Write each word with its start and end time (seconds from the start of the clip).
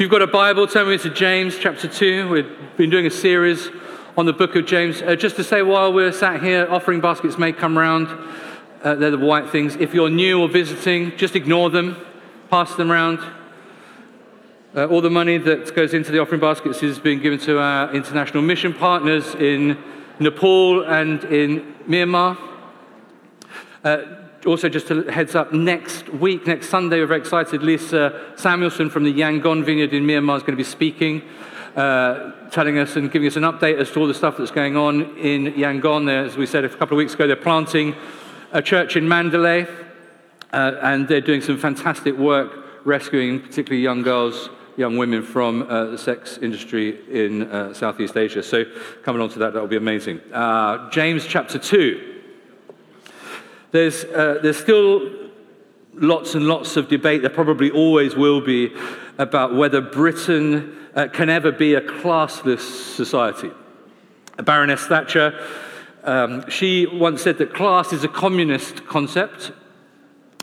If 0.00 0.04
you've 0.04 0.10
got 0.10 0.22
a 0.22 0.26
Bible, 0.26 0.66
turn 0.66 0.88
me 0.88 0.96
to 0.96 1.10
James 1.10 1.58
chapter 1.58 1.86
2. 1.86 2.30
We've 2.30 2.50
been 2.78 2.88
doing 2.88 3.04
a 3.04 3.10
series 3.10 3.68
on 4.16 4.24
the 4.24 4.32
book 4.32 4.56
of 4.56 4.64
James. 4.64 5.02
Uh, 5.02 5.14
just 5.14 5.36
to 5.36 5.44
say, 5.44 5.60
while 5.60 5.92
we're 5.92 6.10
sat 6.10 6.42
here, 6.42 6.66
offering 6.70 7.02
baskets 7.02 7.36
may 7.36 7.52
come 7.52 7.76
round. 7.76 8.08
Uh, 8.82 8.94
they're 8.94 9.10
the 9.10 9.18
white 9.18 9.50
things. 9.50 9.76
If 9.76 9.92
you're 9.92 10.08
new 10.08 10.40
or 10.40 10.48
visiting, 10.48 11.14
just 11.18 11.36
ignore 11.36 11.68
them, 11.68 11.98
pass 12.48 12.74
them 12.76 12.90
around. 12.90 13.18
Uh, 14.74 14.86
all 14.86 15.02
the 15.02 15.10
money 15.10 15.36
that 15.36 15.76
goes 15.76 15.92
into 15.92 16.10
the 16.12 16.18
offering 16.18 16.40
baskets 16.40 16.82
is 16.82 16.98
being 16.98 17.20
given 17.20 17.38
to 17.40 17.58
our 17.58 17.94
international 17.94 18.42
mission 18.42 18.72
partners 18.72 19.34
in 19.34 19.76
Nepal 20.18 20.82
and 20.82 21.24
in 21.24 21.74
Myanmar. 21.86 22.38
Also, 24.46 24.70
just 24.70 24.90
a 24.90 25.12
heads 25.12 25.34
up, 25.34 25.52
next 25.52 26.08
week, 26.08 26.46
next 26.46 26.70
Sunday, 26.70 26.98
we're 26.98 27.06
very 27.06 27.20
excited. 27.20 27.62
Lisa 27.62 28.32
Samuelson 28.36 28.88
from 28.88 29.04
the 29.04 29.12
Yangon 29.12 29.62
Vineyard 29.62 29.92
in 29.92 30.04
Myanmar 30.04 30.38
is 30.38 30.42
going 30.42 30.52
to 30.52 30.56
be 30.56 30.64
speaking, 30.64 31.20
uh, 31.76 32.48
telling 32.50 32.78
us 32.78 32.96
and 32.96 33.12
giving 33.12 33.28
us 33.28 33.36
an 33.36 33.42
update 33.42 33.78
as 33.78 33.90
to 33.90 34.00
all 34.00 34.06
the 34.06 34.14
stuff 34.14 34.38
that's 34.38 34.50
going 34.50 34.78
on 34.78 35.18
in 35.18 35.52
Yangon. 35.52 36.06
There, 36.06 36.24
as 36.24 36.38
we 36.38 36.46
said 36.46 36.64
a 36.64 36.70
couple 36.70 36.94
of 36.94 36.96
weeks 36.96 37.12
ago, 37.12 37.26
they're 37.26 37.36
planting 37.36 37.94
a 38.50 38.62
church 38.62 38.96
in 38.96 39.06
Mandalay, 39.06 39.66
uh, 40.54 40.72
and 40.80 41.06
they're 41.06 41.20
doing 41.20 41.42
some 41.42 41.58
fantastic 41.58 42.16
work 42.16 42.86
rescuing 42.86 43.40
particularly 43.40 43.82
young 43.82 44.00
girls, 44.00 44.48
young 44.78 44.96
women 44.96 45.22
from 45.22 45.68
uh, 45.68 45.84
the 45.84 45.98
sex 45.98 46.38
industry 46.38 46.98
in 47.10 47.42
uh, 47.42 47.74
Southeast 47.74 48.16
Asia. 48.16 48.42
So, 48.42 48.64
coming 49.02 49.20
on 49.20 49.28
to 49.28 49.38
that, 49.40 49.52
that 49.52 49.60
will 49.60 49.68
be 49.68 49.76
amazing. 49.76 50.18
Uh, 50.32 50.88
James 50.88 51.26
chapter 51.26 51.58
2. 51.58 52.09
There's, 53.72 54.04
uh, 54.04 54.40
there's 54.42 54.58
still 54.58 55.30
lots 55.94 56.34
and 56.34 56.46
lots 56.46 56.76
of 56.76 56.88
debate, 56.88 57.22
there 57.22 57.30
probably 57.30 57.70
always 57.70 58.16
will 58.16 58.40
be, 58.40 58.74
about 59.18 59.54
whether 59.54 59.80
Britain 59.80 60.76
uh, 60.94 61.08
can 61.08 61.28
ever 61.28 61.52
be 61.52 61.74
a 61.74 61.80
classless 61.80 62.60
society. 62.60 63.50
Baroness 64.38 64.86
Thatcher, 64.86 65.38
um, 66.02 66.48
she 66.48 66.86
once 66.86 67.22
said 67.22 67.38
that 67.38 67.52
class 67.52 67.92
is 67.92 68.04
a 68.04 68.08
communist 68.08 68.86
concept. 68.86 69.52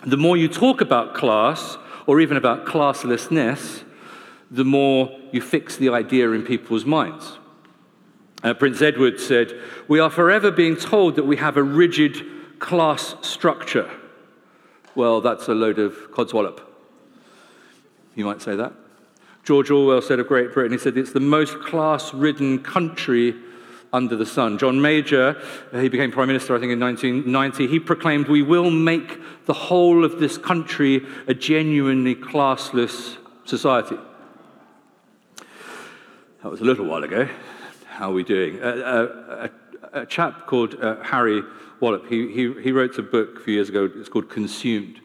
The 0.05 0.17
more 0.17 0.37
you 0.37 0.47
talk 0.47 0.81
about 0.81 1.15
class, 1.15 1.77
or 2.05 2.21
even 2.21 2.37
about 2.37 2.65
classlessness, 2.65 3.83
the 4.49 4.63
more 4.63 5.11
you 5.31 5.41
fix 5.41 5.75
the 5.75 5.89
idea 5.89 6.31
in 6.31 6.43
people's 6.43 6.85
minds. 6.85 7.37
Uh, 8.43 8.53
Prince 8.53 8.81
Edward 8.81 9.19
said, 9.19 9.59
We 9.87 9.99
are 9.99 10.09
forever 10.09 10.51
being 10.51 10.77
told 10.77 11.15
that 11.15 11.25
we 11.25 11.37
have 11.37 11.57
a 11.57 11.63
rigid 11.63 12.23
class 12.59 13.15
structure. 13.21 13.89
Well, 14.95 15.21
that's 15.21 15.47
a 15.47 15.53
load 15.53 15.79
of 15.79 15.93
codswallop. 16.11 16.61
You 18.15 18.25
might 18.25 18.41
say 18.41 18.55
that. 18.55 18.73
George 19.43 19.69
Orwell 19.69 20.01
said 20.01 20.19
of 20.19 20.27
Great 20.27 20.53
Britain, 20.53 20.71
he 20.71 20.77
said, 20.77 20.97
it's 20.97 21.13
the 21.13 21.19
most 21.19 21.59
class 21.59 22.13
ridden 22.13 22.63
country 22.63 23.35
under 23.93 24.15
the 24.15 24.25
sun. 24.25 24.57
John 24.57 24.81
Major, 24.81 25.41
he 25.71 25.87
became 25.87 26.11
Prime 26.11 26.27
Minister, 26.27 26.55
I 26.55 26.59
think, 26.59 26.73
in 26.73 26.79
1990, 26.79 27.67
he 27.67 27.79
proclaimed, 27.79 28.27
We 28.27 28.41
will 28.41 28.69
make 28.69 29.19
the 29.45 29.53
whole 29.53 30.03
of 30.03 30.19
this 30.19 30.37
country 30.37 31.05
a 31.27 31.33
genuinely 31.33 32.15
classless 32.15 33.17
society. 33.45 33.97
That 36.43 36.49
was 36.49 36.61
a 36.61 36.65
little 36.65 36.85
while 36.85 37.03
ago. 37.03 37.27
How 37.85 38.09
are 38.09 38.13
we 38.13 38.23
doing? 38.23 38.61
Uh, 38.61 38.65
uh, 38.65 39.47
a, 39.93 40.01
a, 40.01 40.05
chap 40.05 40.45
called 40.45 40.75
uh, 40.75 41.01
Harry 41.03 41.41
Wallop, 41.79 42.07
he, 42.07 42.31
he, 42.31 42.53
he, 42.61 42.71
wrote 42.71 42.97
a 42.97 43.03
book 43.03 43.37
a 43.37 43.39
few 43.41 43.53
years 43.53 43.69
ago, 43.69 43.89
it's 43.95 44.09
called 44.09 44.29
Consumed 44.29 44.99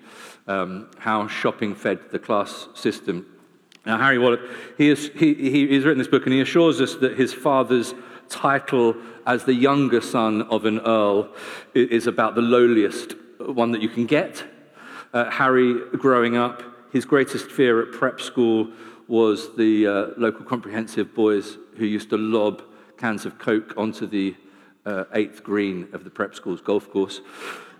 um, 0.47 0.91
How 0.99 1.29
Shopping 1.29 1.75
Fed 1.75 1.99
the 2.11 2.19
Class 2.19 2.69
System. 2.75 3.27
Now, 3.85 3.99
Harry 3.99 4.19
Wallop, 4.19 4.41
he, 4.79 4.89
is, 4.89 5.11
he, 5.15 5.35
he, 5.35 5.69
he's 5.69 5.85
written 5.85 5.99
this 5.99 6.09
book 6.09 6.25
and 6.25 6.33
he 6.33 6.41
assures 6.41 6.81
us 6.81 6.95
that 6.97 7.19
his 7.19 7.35
father's 7.35 7.95
title 8.29 8.97
as 9.27 9.45
the 9.45 9.55
younger 9.55 10.01
son 10.01 10.43
of 10.43 10.65
an 10.65 10.81
earl 10.81 11.29
is 11.75 12.07
about 12.07 12.35
the 12.35 12.43
lowliest 12.43 13.15
one 13.39 13.73
that 13.73 13.83
you 13.83 13.89
can 13.89 14.07
get. 14.07 14.45
Uh, 15.13 15.31
Harry, 15.31 15.75
growing 15.99 16.37
up, 16.37 16.63
his 16.93 17.05
greatest 17.05 17.51
fear 17.51 17.83
at 17.83 17.93
prep 17.93 18.21
school 18.21 18.71
was 19.09 19.55
the 19.57 19.87
uh, 19.87 20.07
local 20.17 20.45
comprehensive 20.45 21.15
boys 21.15 21.59
who 21.77 21.85
used 21.85 22.11
to 22.11 22.17
lob 22.17 22.63
cans 22.97 23.27
of 23.27 23.39
Coke 23.39 23.75
onto 23.77 24.07
the 24.07 24.35
uh, 24.87 25.05
eighth 25.15 25.43
green 25.43 25.89
of 25.93 26.05
the 26.05 26.11
prep 26.11 26.35
school's 26.35 26.61
golf 26.61 26.91
course. 26.91 27.21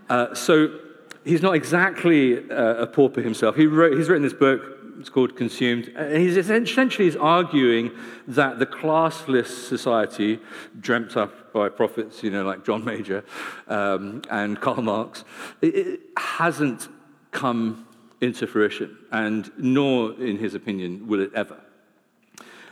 Uh, 0.09 0.35
so 0.35 0.79
he's 1.25 1.43
not 1.43 1.55
exactly 1.55 2.39
uh, 2.51 2.75
a 2.75 2.87
pauper 2.87 3.21
himself. 3.21 3.57
He 3.57 3.67
wrote, 3.67 3.97
he's 3.97 4.09
written 4.09 4.23
this 4.23 4.33
book, 4.33 4.61
it's 4.99 5.09
called 5.09 5.37
Consumed, 5.37 5.89
and 5.97 6.17
he's 6.17 6.37
essentially 6.37 7.09
is 7.09 7.17
arguing 7.17 7.91
that 8.29 8.59
the 8.59 8.67
classless 8.67 9.47
society, 9.47 10.39
dreamt 10.79 11.17
up 11.17 11.53
by 11.53 11.69
prophets, 11.69 12.23
you 12.23 12.31
know, 12.31 12.45
like 12.45 12.65
John 12.65 12.85
Major 12.85 13.25
um, 13.69 14.23
and 14.31 14.61
Karl 14.61 14.83
Marx, 14.83 15.25
it, 15.61 15.75
it 15.75 16.01
hasn't 16.17 16.89
come 17.31 17.89
into 18.21 18.47
fruition, 18.47 18.97
and 19.11 19.51
nor, 19.59 20.13
in 20.21 20.39
his 20.39 20.55
opinion, 20.55 21.09
will 21.09 21.21
it 21.21 21.33
ever. 21.35 21.61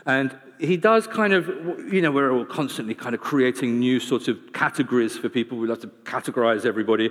And 0.05 0.35
he 0.59 0.77
does 0.77 1.07
kind 1.07 1.33
of, 1.33 1.47
you 1.91 2.01
know, 2.01 2.11
we're 2.11 2.31
all 2.31 2.45
constantly 2.45 2.93
kind 2.93 3.15
of 3.15 3.21
creating 3.21 3.79
new 3.79 3.99
sorts 3.99 4.27
of 4.27 4.37
categories 4.53 5.17
for 5.17 5.29
people. 5.29 5.57
We 5.57 5.67
love 5.67 5.81
to 5.81 5.87
categorize 6.03 6.65
everybody. 6.65 7.09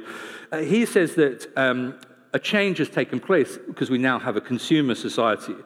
Uh, 0.51 0.59
he 0.59 0.87
says 0.87 1.15
that 1.17 1.47
um, 1.57 1.99
a 2.33 2.39
change 2.39 2.79
has 2.79 2.89
taken 2.89 3.21
place 3.21 3.59
because 3.67 3.91
we 3.91 3.99
now 3.99 4.19
have 4.19 4.37
a 4.37 4.41
consumer 4.41 4.95
society, 4.95 5.57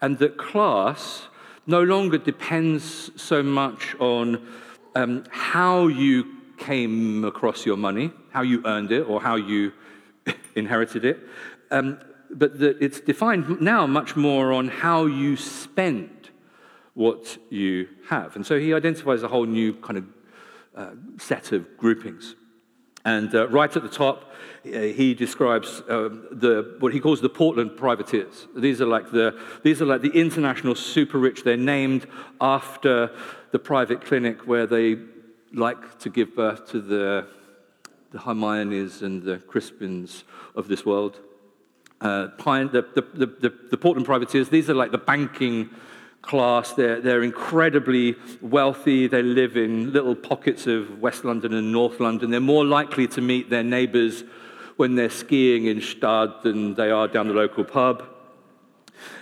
and 0.00 0.18
that 0.18 0.38
class 0.38 1.28
no 1.66 1.82
longer 1.82 2.18
depends 2.18 3.10
so 3.20 3.42
much 3.42 3.94
on 3.98 4.46
um, 4.94 5.24
how 5.30 5.86
you 5.86 6.26
came 6.56 7.24
across 7.24 7.66
your 7.66 7.76
money, 7.76 8.12
how 8.30 8.42
you 8.42 8.62
earned 8.64 8.92
it, 8.92 9.02
or 9.02 9.20
how 9.20 9.36
you 9.36 9.72
inherited 10.54 11.04
it, 11.04 11.18
um, 11.70 11.98
but 12.30 12.58
that 12.58 12.76
it's 12.80 13.00
defined 13.00 13.60
now 13.60 13.86
much 13.86 14.16
more 14.16 14.52
on 14.52 14.68
how 14.68 15.06
you 15.06 15.36
spend 15.36 16.10
what 16.94 17.38
you 17.50 17.88
have. 18.08 18.36
And 18.36 18.46
so 18.46 18.58
he 18.58 18.72
identifies 18.72 19.22
a 19.22 19.28
whole 19.28 19.46
new 19.46 19.74
kind 19.74 19.98
of 19.98 20.04
uh, 20.74 20.90
set 21.18 21.52
of 21.52 21.76
groupings. 21.76 22.36
And 23.04 23.34
uh, 23.34 23.48
right 23.48 23.74
at 23.76 23.82
the 23.82 23.88
top, 23.88 24.32
uh, 24.64 24.78
he 24.78 25.12
describes 25.12 25.82
um, 25.90 26.26
the, 26.30 26.76
what 26.78 26.94
he 26.94 27.00
calls 27.00 27.20
the 27.20 27.28
Portland 27.28 27.76
privateers. 27.76 28.48
These 28.56 28.80
are, 28.80 28.86
like 28.86 29.10
the, 29.10 29.38
these 29.62 29.82
are 29.82 29.84
like 29.84 30.00
the 30.00 30.12
international 30.18 30.74
super 30.74 31.18
rich. 31.18 31.44
They're 31.44 31.56
named 31.56 32.06
after 32.40 33.10
the 33.50 33.58
private 33.58 34.00
clinic 34.00 34.46
where 34.46 34.66
they 34.66 34.96
like 35.52 35.98
to 35.98 36.08
give 36.08 36.34
birth 36.34 36.66
to 36.70 36.80
the, 36.80 37.26
the 38.10 38.18
Hermiones 38.18 39.02
and 39.02 39.22
the 39.22 39.36
Crispins 39.36 40.24
of 40.54 40.68
this 40.68 40.86
world. 40.86 41.20
Uh, 42.00 42.28
the, 42.36 42.86
the, 42.94 43.26
the, 43.26 43.54
the 43.70 43.76
Portland 43.76 44.06
privateers, 44.06 44.48
these 44.48 44.70
are 44.70 44.74
like 44.74 44.92
the 44.92 44.98
banking 44.98 45.70
class. 46.24 46.72
They're, 46.72 47.00
they're 47.00 47.22
incredibly 47.22 48.16
wealthy. 48.40 49.06
They 49.06 49.22
live 49.22 49.56
in 49.56 49.92
little 49.92 50.14
pockets 50.14 50.66
of 50.66 51.00
West 51.00 51.24
London 51.24 51.54
and 51.54 51.70
North 51.70 52.00
London. 52.00 52.30
They're 52.30 52.40
more 52.40 52.64
likely 52.64 53.06
to 53.08 53.20
meet 53.20 53.50
their 53.50 53.62
neighbors 53.62 54.24
when 54.76 54.96
they're 54.96 55.10
skiing 55.10 55.66
in 55.66 55.78
Gstaad 55.78 56.42
than 56.42 56.74
they 56.74 56.90
are 56.90 57.06
down 57.06 57.28
the 57.28 57.34
local 57.34 57.64
pub. 57.64 58.02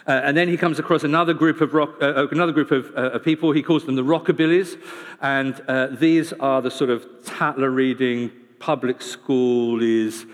Uh, 0.06 0.20
and 0.24 0.36
then 0.36 0.48
he 0.48 0.56
comes 0.56 0.78
across 0.78 1.04
another 1.04 1.34
group 1.34 1.60
of, 1.60 1.74
rock, 1.74 1.96
uh, 2.00 2.06
uh 2.06 2.28
another 2.30 2.52
group 2.52 2.70
of, 2.70 2.92
uh, 2.96 3.18
people. 3.18 3.52
He 3.52 3.62
calls 3.62 3.84
them 3.84 3.96
the 3.96 4.04
Rockabillys. 4.04 4.80
And 5.20 5.60
uh, 5.68 5.88
these 5.88 6.32
are 6.34 6.62
the 6.62 6.70
sort 6.70 6.90
of 6.90 7.06
Tatler 7.24 7.70
reading, 7.70 8.30
public 8.58 9.02
school 9.02 9.82
is 9.82 10.26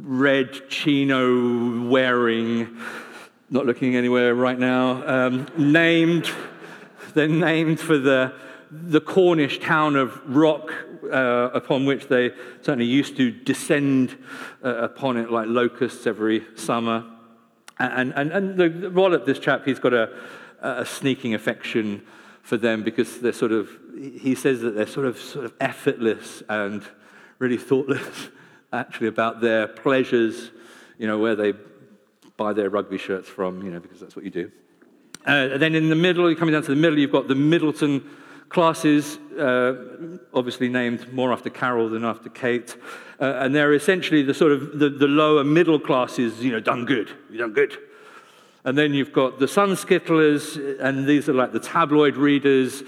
red 0.00 0.68
chino 0.68 1.88
wearing, 1.88 2.76
not 3.52 3.66
looking 3.66 3.96
anywhere 3.96 4.34
right 4.34 4.58
now, 4.58 5.06
um, 5.06 5.46
named, 5.58 6.30
they're 7.12 7.28
named 7.28 7.78
for 7.78 7.98
the, 7.98 8.32
the 8.70 9.00
Cornish 9.00 9.60
town 9.60 9.94
of 9.94 10.18
Rock, 10.24 10.72
uh, 11.12 11.50
upon 11.52 11.84
which 11.84 12.08
they 12.08 12.30
certainly 12.62 12.86
used 12.86 13.14
to 13.18 13.30
descend 13.30 14.16
uh, 14.64 14.68
upon 14.76 15.18
it 15.18 15.30
like 15.30 15.48
locusts 15.48 16.06
every 16.06 16.46
summer. 16.56 17.04
And, 17.78 18.14
and, 18.16 18.32
and 18.32 18.56
the, 18.56 18.70
the 18.70 19.02
of 19.02 19.26
this 19.26 19.38
chap, 19.38 19.66
he's 19.66 19.78
got 19.78 19.92
a, 19.92 20.18
a 20.62 20.86
sneaking 20.86 21.34
affection 21.34 22.06
for 22.40 22.56
them 22.56 22.82
because 22.82 23.20
they're 23.20 23.34
sort 23.34 23.52
of, 23.52 23.68
he 24.18 24.34
says 24.34 24.62
that 24.62 24.70
they're 24.70 24.86
sort 24.86 25.04
of, 25.04 25.18
sort 25.18 25.44
of 25.44 25.52
effortless 25.60 26.42
and 26.48 26.82
really 27.38 27.58
thoughtless, 27.58 28.30
actually, 28.72 29.08
about 29.08 29.42
their 29.42 29.68
pleasures, 29.68 30.52
you 30.96 31.06
know, 31.06 31.18
where 31.18 31.36
they 31.36 31.52
buy 32.36 32.52
their 32.52 32.70
rugby 32.70 32.98
shirts 32.98 33.28
from, 33.28 33.62
you 33.62 33.70
know, 33.70 33.80
because 33.80 34.00
that's 34.00 34.16
what 34.16 34.24
you 34.24 34.30
do. 34.30 34.50
Uh, 35.26 35.56
then 35.56 35.74
in 35.74 35.88
the 35.88 35.94
middle, 35.94 36.28
you're 36.28 36.38
coming 36.38 36.52
down 36.52 36.62
to 36.62 36.70
the 36.70 36.76
middle, 36.76 36.98
you've 36.98 37.12
got 37.12 37.28
the 37.28 37.34
Middleton 37.34 38.04
classes, 38.48 39.18
uh, 39.38 40.18
obviously 40.34 40.68
named 40.68 41.12
more 41.12 41.32
after 41.32 41.48
Carol 41.48 41.88
than 41.88 42.04
after 42.04 42.28
Kate. 42.28 42.76
Uh, 43.20 43.34
and 43.38 43.54
they're 43.54 43.72
essentially 43.72 44.22
the 44.22 44.34
sort 44.34 44.52
of 44.52 44.78
the, 44.78 44.90
the, 44.90 45.06
lower 45.06 45.44
middle 45.44 45.78
classes, 45.78 46.42
you 46.44 46.50
know, 46.50 46.60
done 46.60 46.84
good, 46.84 47.10
you 47.30 47.38
done 47.38 47.52
good. 47.52 47.76
And 48.64 48.76
then 48.76 48.94
you've 48.94 49.12
got 49.12 49.38
the 49.38 49.48
sun 49.48 49.70
skittlers, 49.70 50.58
and 50.80 51.06
these 51.06 51.28
are 51.28 51.32
like 51.32 51.52
the 51.52 51.60
tabloid 51.60 52.16
readers. 52.16 52.82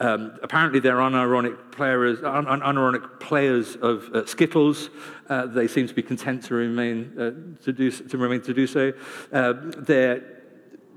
Um, 0.00 0.38
apparently, 0.42 0.80
they're 0.80 0.96
unironic 0.96 1.72
players, 1.72 2.22
un- 2.22 2.46
unironic 2.46 3.18
players 3.18 3.76
of 3.76 4.08
uh, 4.14 4.26
Skittles. 4.26 4.90
Uh, 5.28 5.46
they 5.46 5.66
seem 5.66 5.88
to 5.88 5.94
be 5.94 6.02
content 6.02 6.44
to 6.44 6.54
remain 6.54 7.12
uh, 7.18 7.64
to 7.64 7.72
do 7.72 7.90
to 7.90 8.18
remain 8.18 8.40
to 8.42 8.54
do 8.54 8.66
so. 8.66 8.92
Uh, 9.32 9.54
they're 9.78 10.22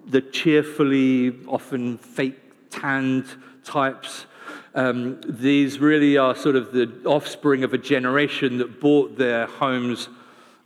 the 0.06 0.21
cheerfully, 0.21 1.36
often 1.48 1.98
fake 1.98 2.39
tanned 2.69 3.25
types. 3.63 4.25
Um, 4.74 5.19
these 5.25 5.80
really 5.80 6.18
are 6.18 6.36
sort 6.36 6.56
of 6.56 6.71
the 6.71 6.92
offspring 7.06 7.63
of 7.63 7.74
a 7.74 7.77
generation 7.77 8.57
that 8.57 8.80
bought 8.80 9.18
their 9.18 9.45
homes 9.45 10.09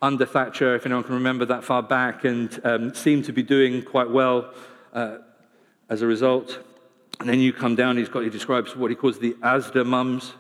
under 0.01 0.25
Thatcher, 0.25 0.75
if 0.75 0.85
anyone 0.85 1.03
can 1.03 1.15
remember 1.15 1.45
that 1.45 1.63
far 1.63 1.81
back, 1.81 2.25
and 2.25 2.59
um, 2.63 2.93
seem 2.93 3.23
to 3.23 3.33
be 3.33 3.41
doing 3.41 3.81
quite 3.81 4.09
well 4.09 4.53
uh, 4.93 5.17
as 5.89 6.01
a 6.01 6.07
result. 6.07 6.59
And 7.19 7.29
then 7.29 7.39
you 7.39 7.53
come 7.53 7.75
down, 7.75 7.97
he's 7.97 8.09
got, 8.09 8.23
he 8.23 8.29
describes 8.29 8.75
what 8.75 8.89
he 8.89 8.95
calls 8.95 9.19
the 9.19 9.33
Asda 9.35 9.85
mums. 9.85 10.33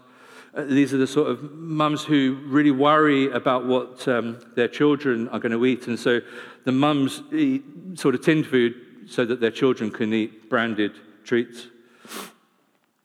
Uh, 0.53 0.63
these 0.63 0.93
are 0.93 0.97
the 0.97 1.07
sort 1.07 1.29
of 1.29 1.51
mums 1.53 2.03
who 2.03 2.39
really 2.45 2.71
worry 2.71 3.31
about 3.31 3.65
what 3.65 4.07
um, 4.07 4.39
their 4.55 4.67
children 4.67 5.27
are 5.29 5.39
going 5.39 5.51
to 5.51 5.65
eat. 5.65 5.87
And 5.87 5.99
so 5.99 6.21
the 6.63 6.71
mums 6.71 7.23
eat 7.31 7.63
sort 7.95 8.15
of 8.15 8.21
tinned 8.21 8.47
food 8.47 8.75
so 9.07 9.25
that 9.25 9.39
their 9.39 9.51
children 9.51 9.91
can 9.91 10.13
eat 10.13 10.49
branded 10.49 10.93
treats. 11.23 11.67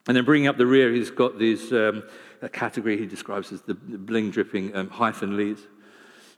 And 0.06 0.16
then 0.16 0.24
bringing 0.24 0.48
up 0.48 0.56
the 0.56 0.66
rear, 0.66 0.92
he's 0.92 1.10
got 1.10 1.38
this 1.38 1.72
um, 1.72 2.02
category 2.52 2.98
he 2.98 3.06
describes 3.06 3.52
as 3.52 3.62
the 3.62 3.74
bling 3.74 4.30
dripping 4.30 4.74
um, 4.74 4.88
hyphen 4.88 5.36
leads. 5.36 5.62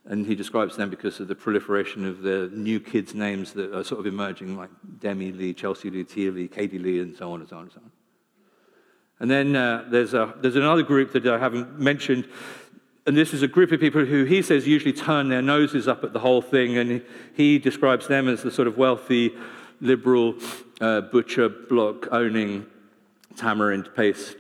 And 0.04 0.26
he 0.26 0.34
describes 0.34 0.76
them 0.76 0.90
because 0.90 1.20
of 1.20 1.28
the 1.28 1.34
proliferation 1.34 2.04
of 2.04 2.22
the 2.22 2.50
new 2.52 2.80
kids' 2.80 3.14
names 3.14 3.52
that 3.52 3.72
are 3.72 3.84
sort 3.84 4.00
of 4.00 4.06
emerging, 4.06 4.56
like 4.56 4.70
Demi 4.98 5.30
Lee, 5.30 5.54
Chelsea 5.54 5.90
Lee, 5.90 6.02
Tia 6.02 6.32
Lee, 6.32 6.48
Katie 6.48 6.78
Lee, 6.78 6.98
and 7.00 7.16
so 7.16 7.32
on 7.32 7.40
and 7.40 7.48
so 7.48 7.56
on 7.56 7.62
and 7.62 7.72
so 7.72 7.80
on. 7.84 7.90
And 9.20 9.30
then 9.30 9.54
uh, 9.54 9.84
there's, 9.88 10.14
a, 10.14 10.34
there's 10.38 10.56
another 10.56 10.82
group 10.82 11.12
that 11.12 11.24
I 11.24 11.38
haven't 11.38 11.78
mentioned, 11.78 12.28
and 13.06 13.16
this 13.16 13.32
is 13.32 13.42
a 13.42 13.48
group 13.48 13.70
of 13.70 13.78
people 13.78 14.04
who 14.04 14.24
he 14.24 14.42
says 14.42 14.66
usually 14.66 14.92
turn 14.92 15.28
their 15.28 15.42
noses 15.42 15.86
up 15.86 16.02
at 16.02 16.12
the 16.12 16.18
whole 16.18 16.42
thing, 16.42 16.76
and 16.76 17.02
he, 17.34 17.60
describes 17.60 18.08
them 18.08 18.28
as 18.28 18.42
the 18.42 18.50
sort 18.50 18.66
of 18.66 18.76
wealthy, 18.76 19.32
liberal, 19.80 20.34
uh, 20.80 21.02
butcher 21.02 21.48
block 21.48 22.08
owning, 22.10 22.66
tamarind 23.36 23.94
paste 23.94 24.38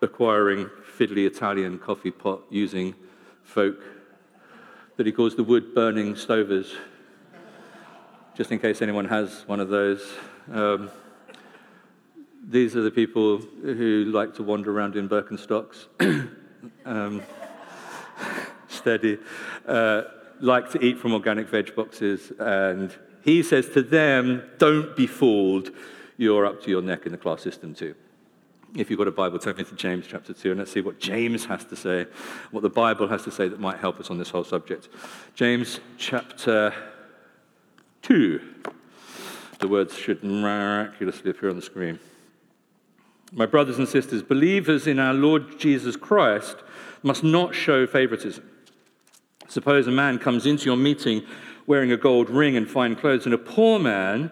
acquiring, 0.00 0.70
fiddly 0.98 1.26
Italian 1.26 1.78
coffee 1.78 2.10
pot 2.10 2.40
using 2.48 2.94
folk 3.42 3.76
that 4.96 5.06
he 5.06 5.12
calls 5.12 5.36
the 5.36 5.44
wood 5.44 5.74
burning 5.74 6.14
stovers, 6.14 6.74
just 8.34 8.50
in 8.50 8.58
case 8.58 8.80
anyone 8.80 9.04
has 9.04 9.46
one 9.46 9.60
of 9.60 9.68
those. 9.68 10.02
Um, 10.50 10.90
these 12.48 12.76
are 12.76 12.82
the 12.82 12.90
people 12.90 13.38
who 13.38 14.06
like 14.06 14.34
to 14.36 14.42
wander 14.42 14.70
around 14.70 14.96
in 14.96 15.08
Birkenstocks, 15.08 15.86
um, 16.84 17.22
steady, 18.68 19.18
uh, 19.66 20.02
like 20.40 20.70
to 20.70 20.82
eat 20.82 20.98
from 20.98 21.12
organic 21.12 21.48
veg 21.48 21.74
boxes, 21.74 22.32
and 22.38 22.94
he 23.22 23.42
says 23.42 23.68
to 23.70 23.82
them, 23.82 24.42
Don't 24.58 24.96
be 24.96 25.06
fooled, 25.06 25.70
you're 26.16 26.46
up 26.46 26.62
to 26.62 26.70
your 26.70 26.82
neck 26.82 27.04
in 27.04 27.12
the 27.12 27.18
class 27.18 27.42
system 27.42 27.74
too. 27.74 27.94
If 28.74 28.90
you've 28.90 28.98
got 28.98 29.08
a 29.08 29.12
Bible, 29.12 29.38
turn 29.38 29.56
me 29.56 29.64
to 29.64 29.74
James 29.74 30.06
chapter 30.08 30.32
2 30.32 30.50
and 30.50 30.58
let's 30.58 30.72
see 30.72 30.80
what 30.80 30.98
James 30.98 31.44
has 31.46 31.64
to 31.66 31.76
say, 31.76 32.06
what 32.50 32.62
the 32.62 32.70
Bible 32.70 33.08
has 33.08 33.22
to 33.24 33.30
say 33.30 33.48
that 33.48 33.60
might 33.60 33.78
help 33.78 34.00
us 34.00 34.10
on 34.10 34.18
this 34.18 34.30
whole 34.30 34.44
subject. 34.44 34.88
James 35.34 35.80
chapter 35.96 36.74
2. 38.02 38.40
The 39.60 39.68
words 39.68 39.96
should 39.96 40.22
miraculously 40.22 41.30
appear 41.30 41.48
on 41.48 41.56
the 41.56 41.62
screen. 41.62 41.98
My 43.32 43.46
brothers 43.46 43.78
and 43.78 43.88
sisters, 43.88 44.22
believers 44.22 44.86
in 44.86 44.98
our 44.98 45.14
Lord 45.14 45.58
Jesus 45.58 45.96
Christ 45.96 46.56
must 47.02 47.24
not 47.24 47.54
show 47.54 47.86
favoritism. 47.86 48.48
Suppose 49.48 49.86
a 49.86 49.90
man 49.90 50.18
comes 50.18 50.46
into 50.46 50.66
your 50.66 50.76
meeting 50.76 51.22
wearing 51.66 51.90
a 51.90 51.96
gold 51.96 52.30
ring 52.30 52.56
and 52.56 52.70
fine 52.70 52.94
clothes, 52.94 53.24
and 53.24 53.34
a 53.34 53.38
poor 53.38 53.78
man 53.78 54.30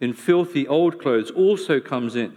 in 0.00 0.12
filthy 0.12 0.68
old 0.68 1.00
clothes 1.00 1.30
also 1.30 1.80
comes 1.80 2.14
in. 2.14 2.36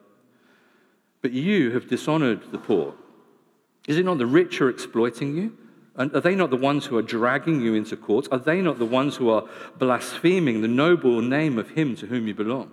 But 1.21 1.31
you 1.31 1.71
have 1.71 1.87
dishonored 1.87 2.51
the 2.51 2.57
poor. 2.57 2.95
Is 3.87 3.97
it 3.97 4.05
not 4.05 4.17
the 4.17 4.25
rich 4.25 4.57
who 4.57 4.65
are 4.65 4.69
exploiting 4.69 5.35
you? 5.35 5.57
And 5.95 6.13
are 6.15 6.21
they 6.21 6.35
not 6.35 6.49
the 6.49 6.57
ones 6.57 6.85
who 6.85 6.97
are 6.97 7.03
dragging 7.03 7.61
you 7.61 7.73
into 7.73 7.97
courts? 7.97 8.27
Are 8.31 8.39
they 8.39 8.61
not 8.61 8.79
the 8.79 8.85
ones 8.85 9.17
who 9.17 9.29
are 9.29 9.47
blaspheming 9.77 10.61
the 10.61 10.67
noble 10.67 11.21
name 11.21 11.59
of 11.59 11.71
him 11.71 11.95
to 11.97 12.07
whom 12.07 12.27
you 12.27 12.33
belong? 12.33 12.71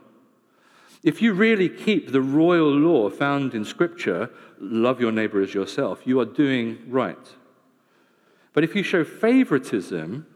If 1.02 1.22
you 1.22 1.32
really 1.32 1.68
keep 1.68 2.10
the 2.10 2.20
royal 2.20 2.70
law 2.70 3.10
found 3.10 3.54
in 3.54 3.64
Scripture, 3.64 4.30
love 4.60 5.00
your 5.00 5.12
neighbor 5.12 5.40
as 5.40 5.54
yourself, 5.54 6.00
you 6.04 6.20
are 6.20 6.24
doing 6.24 6.78
right. 6.88 7.16
But 8.52 8.64
if 8.64 8.74
you 8.74 8.82
show 8.82 9.04
favoritism, 9.04 10.26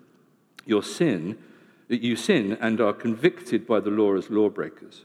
your 0.65 0.83
sin, 0.83 1.39
you 1.89 2.15
sin 2.17 2.57
and 2.61 2.81
are 2.81 2.93
convicted 2.93 3.67
by 3.67 3.81
the 3.81 3.91
law 3.91 4.15
as 4.15 4.31
lawbreakers. 4.31 5.05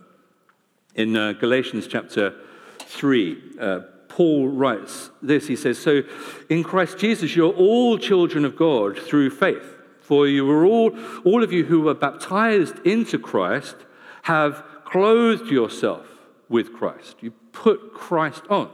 In 0.95 1.15
uh, 1.15 1.33
Galatians 1.33 1.87
chapter 1.87 2.35
3, 2.79 3.41
uh, 3.59 3.79
Paul 4.09 4.49
writes 4.49 5.09
this. 5.21 5.47
He 5.47 5.55
says, 5.55 5.79
So 5.79 6.01
in 6.49 6.63
Christ 6.63 6.97
Jesus, 6.97 7.35
you're 7.35 7.53
all 7.53 7.97
children 7.97 8.43
of 8.43 8.55
God 8.57 8.99
through 8.99 9.29
faith. 9.29 9.77
For 10.01 10.27
you 10.27 10.45
were 10.45 10.65
all, 10.65 10.97
all 11.23 11.43
of 11.43 11.53
you 11.53 11.63
who 11.63 11.81
were 11.81 11.93
baptized 11.93 12.79
into 12.85 13.17
Christ 13.17 13.75
have 14.23 14.63
clothed 14.83 15.49
yourself 15.49 16.05
with 16.49 16.73
Christ. 16.73 17.15
You 17.21 17.31
put 17.53 17.93
Christ 17.93 18.43
on. 18.49 18.69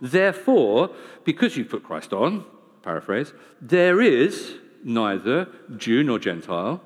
Therefore, 0.00 0.90
because 1.24 1.56
you 1.56 1.64
put 1.64 1.84
Christ 1.84 2.12
on, 2.12 2.44
paraphrase, 2.82 3.32
there 3.60 4.00
is 4.00 4.54
neither 4.82 5.48
Jew 5.76 6.02
nor 6.02 6.18
Gentile 6.18 6.82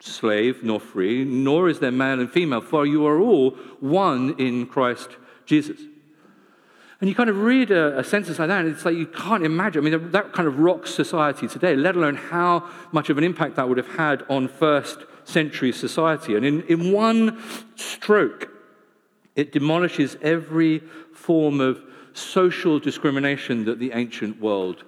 slave 0.00 0.62
nor 0.62 0.80
free, 0.80 1.24
nor 1.24 1.68
is 1.68 1.80
there 1.80 1.90
male 1.90 2.20
and 2.20 2.30
female, 2.30 2.60
for 2.60 2.86
you 2.86 3.06
are 3.06 3.20
all 3.20 3.50
one 3.80 4.34
in 4.38 4.66
Christ 4.66 5.10
Jesus. 5.46 5.80
And 7.00 7.08
you 7.08 7.14
kind 7.14 7.30
of 7.30 7.38
read 7.38 7.70
a, 7.70 7.98
a 7.98 8.04
sentence 8.04 8.38
like 8.38 8.48
that, 8.48 8.64
and 8.64 8.74
it's 8.74 8.84
like 8.84 8.96
you 8.96 9.06
can't 9.06 9.44
imagine. 9.44 9.86
I 9.86 9.90
mean, 9.90 10.10
that 10.10 10.32
kind 10.32 10.48
of 10.48 10.58
rocks 10.58 10.92
society 10.92 11.46
today, 11.46 11.76
let 11.76 11.94
alone 11.94 12.16
how 12.16 12.68
much 12.90 13.08
of 13.08 13.18
an 13.18 13.24
impact 13.24 13.56
that 13.56 13.68
would 13.68 13.78
have 13.78 13.94
had 13.96 14.24
on 14.28 14.48
first 14.48 15.04
century 15.24 15.72
society. 15.72 16.34
And 16.34 16.44
in, 16.44 16.62
in 16.62 16.92
one 16.92 17.40
stroke, 17.76 18.50
it 19.36 19.52
demolishes 19.52 20.16
every 20.22 20.80
form 21.14 21.60
of 21.60 21.80
social 22.14 22.80
discrimination 22.80 23.64
that 23.66 23.78
the 23.78 23.92
ancient 23.92 24.40
world 24.40 24.82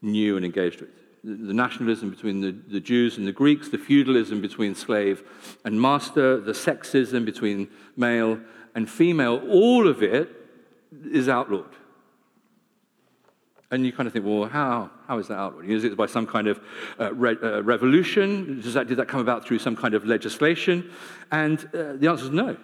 knew 0.00 0.36
and 0.36 0.44
engaged 0.44 0.80
with 0.80 1.01
the 1.24 1.54
nationalism 1.54 2.10
between 2.10 2.40
the, 2.40 2.50
the 2.50 2.80
Jews 2.80 3.16
and 3.16 3.26
the 3.26 3.32
Greeks, 3.32 3.68
the 3.68 3.78
feudalism 3.78 4.40
between 4.40 4.74
slave 4.74 5.22
and 5.64 5.80
master, 5.80 6.40
the 6.40 6.52
sexism 6.52 7.24
between 7.24 7.68
male 7.96 8.40
and 8.74 8.90
female, 8.90 9.40
all 9.48 9.86
of 9.86 10.02
it 10.02 10.28
is 11.04 11.28
outlawed. 11.28 11.76
And 13.70 13.86
you 13.86 13.92
kind 13.92 14.06
of 14.06 14.12
think, 14.12 14.26
well, 14.26 14.48
how, 14.48 14.90
how 15.06 15.18
is 15.18 15.28
that 15.28 15.38
outlawed? 15.38 15.66
Is 15.66 15.84
it 15.84 15.96
by 15.96 16.06
some 16.06 16.26
kind 16.26 16.48
of 16.48 16.60
uh, 16.98 17.14
re- 17.14 17.38
uh, 17.42 17.62
revolution? 17.62 18.60
Does 18.60 18.74
that, 18.74 18.88
did 18.88 18.98
that 18.98 19.08
come 19.08 19.20
about 19.20 19.46
through 19.46 19.60
some 19.60 19.76
kind 19.76 19.94
of 19.94 20.04
legislation? 20.04 20.90
And 21.30 21.58
uh, 21.72 21.94
the 21.94 22.08
answer 22.08 22.24
is 22.24 22.30
no. 22.30 22.56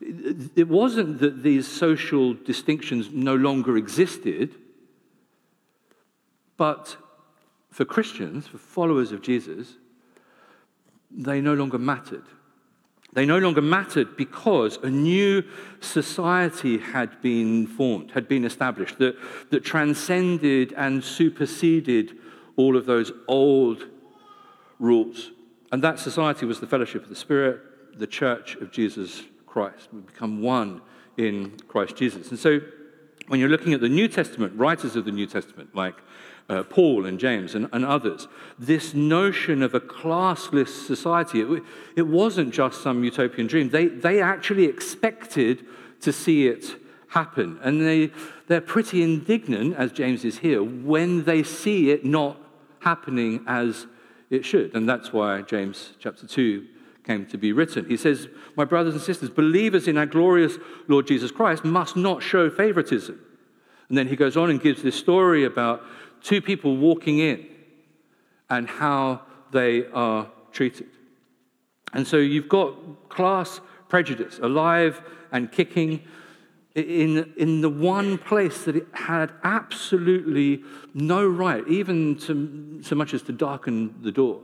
It 0.00 0.68
wasn't 0.68 1.20
that 1.20 1.42
these 1.44 1.68
social 1.68 2.34
distinctions 2.34 3.10
no 3.10 3.36
longer 3.36 3.76
existed, 3.76 4.56
but 6.56 6.96
for 7.74 7.84
Christians, 7.84 8.46
for 8.46 8.58
followers 8.58 9.10
of 9.10 9.20
Jesus, 9.20 9.74
they 11.10 11.40
no 11.40 11.54
longer 11.54 11.76
mattered. 11.76 12.22
They 13.14 13.26
no 13.26 13.38
longer 13.38 13.60
mattered 13.60 14.16
because 14.16 14.76
a 14.84 14.88
new 14.88 15.42
society 15.80 16.78
had 16.78 17.20
been 17.20 17.66
formed, 17.66 18.12
had 18.12 18.28
been 18.28 18.44
established, 18.44 18.98
that, 18.98 19.16
that 19.50 19.64
transcended 19.64 20.72
and 20.76 21.02
superseded 21.02 22.16
all 22.54 22.76
of 22.76 22.86
those 22.86 23.10
old 23.26 23.88
rules. 24.78 25.32
And 25.72 25.82
that 25.82 25.98
society 25.98 26.46
was 26.46 26.60
the 26.60 26.68
fellowship 26.68 27.02
of 27.02 27.08
the 27.08 27.16
Spirit, 27.16 27.98
the 27.98 28.06
church 28.06 28.54
of 28.54 28.70
Jesus 28.70 29.24
Christ. 29.46 29.88
We 29.92 30.00
become 30.00 30.40
one 30.40 30.80
in 31.16 31.58
Christ 31.66 31.96
Jesus. 31.96 32.30
And 32.30 32.38
so 32.38 32.60
when 33.26 33.40
you're 33.40 33.48
looking 33.48 33.74
at 33.74 33.80
the 33.80 33.88
New 33.88 34.06
Testament, 34.06 34.56
writers 34.56 34.94
of 34.94 35.04
the 35.04 35.10
New 35.10 35.26
Testament, 35.26 35.74
like 35.74 35.96
uh, 36.48 36.62
Paul 36.62 37.06
and 37.06 37.18
James 37.18 37.54
and, 37.54 37.68
and, 37.72 37.84
others, 37.84 38.28
this 38.58 38.92
notion 38.92 39.62
of 39.62 39.74
a 39.74 39.80
classless 39.80 40.86
society, 40.86 41.40
it, 41.40 41.62
it, 41.96 42.06
wasn't 42.06 42.52
just 42.52 42.82
some 42.82 43.02
utopian 43.02 43.46
dream. 43.46 43.70
They, 43.70 43.86
they 43.86 44.20
actually 44.20 44.66
expected 44.66 45.64
to 46.00 46.12
see 46.12 46.46
it 46.46 46.64
happen. 47.08 47.58
And 47.62 47.80
they, 47.80 48.10
they're 48.46 48.60
pretty 48.60 49.02
indignant, 49.02 49.76
as 49.76 49.92
James 49.92 50.24
is 50.24 50.38
here, 50.38 50.62
when 50.62 51.24
they 51.24 51.42
see 51.42 51.90
it 51.90 52.04
not 52.04 52.36
happening 52.80 53.42
as 53.46 53.86
it 54.28 54.44
should. 54.44 54.74
And 54.74 54.86
that's 54.88 55.12
why 55.12 55.42
James 55.42 55.94
chapter 55.98 56.26
2 56.26 56.66
came 57.04 57.26
to 57.26 57.38
be 57.38 57.52
written. 57.52 57.86
He 57.86 57.96
says, 57.96 58.28
My 58.56 58.64
brothers 58.64 58.94
and 58.94 59.02
sisters, 59.02 59.30
believers 59.30 59.88
in 59.88 59.96
our 59.96 60.06
glorious 60.06 60.58
Lord 60.88 61.06
Jesus 61.06 61.30
Christ 61.30 61.64
must 61.64 61.96
not 61.96 62.22
show 62.22 62.50
favoritism. 62.50 63.18
And 63.88 63.98
then 63.98 64.08
he 64.08 64.16
goes 64.16 64.36
on 64.36 64.50
and 64.50 64.60
gives 64.60 64.82
this 64.82 64.96
story 64.96 65.44
about 65.44 65.82
two 66.24 66.40
people 66.40 66.76
walking 66.76 67.18
in 67.18 67.46
and 68.50 68.68
how 68.68 69.20
they 69.52 69.86
are 69.92 70.28
treated. 70.50 70.88
And 71.92 72.06
so 72.06 72.16
you've 72.16 72.48
got 72.48 73.08
class 73.08 73.60
prejudice 73.88 74.40
alive 74.42 75.00
and 75.30 75.52
kicking 75.52 76.02
in, 76.74 77.32
in 77.36 77.60
the 77.60 77.68
one 77.68 78.18
place 78.18 78.64
that 78.64 78.74
it 78.74 78.86
had 78.92 79.32
absolutely 79.44 80.64
no 80.92 81.24
right, 81.26 81.66
even 81.68 82.16
to, 82.16 82.80
so 82.82 82.96
much 82.96 83.14
as 83.14 83.22
to 83.22 83.32
darken 83.32 83.94
the 84.02 84.10
door. 84.10 84.40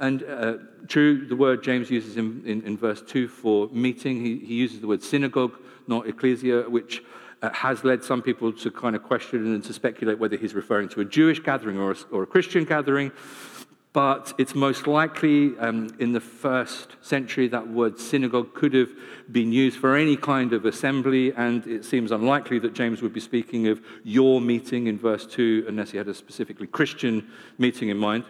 And 0.00 0.22
uh, 0.22 0.54
true, 0.88 1.26
the 1.26 1.36
word 1.36 1.62
James 1.62 1.90
uses 1.90 2.16
in, 2.16 2.42
in, 2.46 2.62
in 2.62 2.76
verse 2.78 3.02
2 3.02 3.28
for 3.28 3.68
meeting, 3.68 4.24
he, 4.24 4.38
he 4.38 4.54
uses 4.54 4.80
the 4.80 4.86
word 4.86 5.02
synagogue, 5.02 5.58
not 5.86 6.08
ecclesia, 6.08 6.62
which 6.70 7.02
uh, 7.42 7.50
has 7.52 7.84
led 7.84 8.02
some 8.02 8.22
people 8.22 8.52
to 8.52 8.70
kind 8.70 8.96
of 8.96 9.02
question 9.02 9.54
and 9.54 9.64
to 9.64 9.72
speculate 9.72 10.18
whether 10.18 10.36
he's 10.36 10.54
referring 10.54 10.88
to 10.90 11.00
a 11.00 11.04
Jewish 11.04 11.40
gathering 11.40 11.78
or 11.78 11.92
a, 11.92 11.96
or 12.10 12.22
a 12.22 12.26
Christian 12.26 12.64
gathering. 12.64 13.12
But 13.92 14.32
it's 14.38 14.56
most 14.56 14.88
likely 14.88 15.56
um, 15.58 15.94
in 16.00 16.12
the 16.12 16.20
first 16.20 16.96
century 17.00 17.46
that 17.48 17.68
word 17.68 18.00
synagogue 18.00 18.52
could 18.52 18.74
have 18.74 18.90
been 19.30 19.52
used 19.52 19.78
for 19.78 19.94
any 19.94 20.16
kind 20.16 20.52
of 20.52 20.64
assembly, 20.64 21.32
and 21.36 21.64
it 21.68 21.84
seems 21.84 22.10
unlikely 22.10 22.58
that 22.60 22.74
James 22.74 23.02
would 23.02 23.12
be 23.12 23.20
speaking 23.20 23.68
of 23.68 23.80
your 24.02 24.40
meeting 24.40 24.88
in 24.88 24.98
verse 24.98 25.26
2 25.26 25.66
unless 25.68 25.92
he 25.92 25.98
had 25.98 26.08
a 26.08 26.14
specifically 26.14 26.66
Christian 26.66 27.30
meeting 27.56 27.88
in 27.88 27.96
mind. 27.96 28.24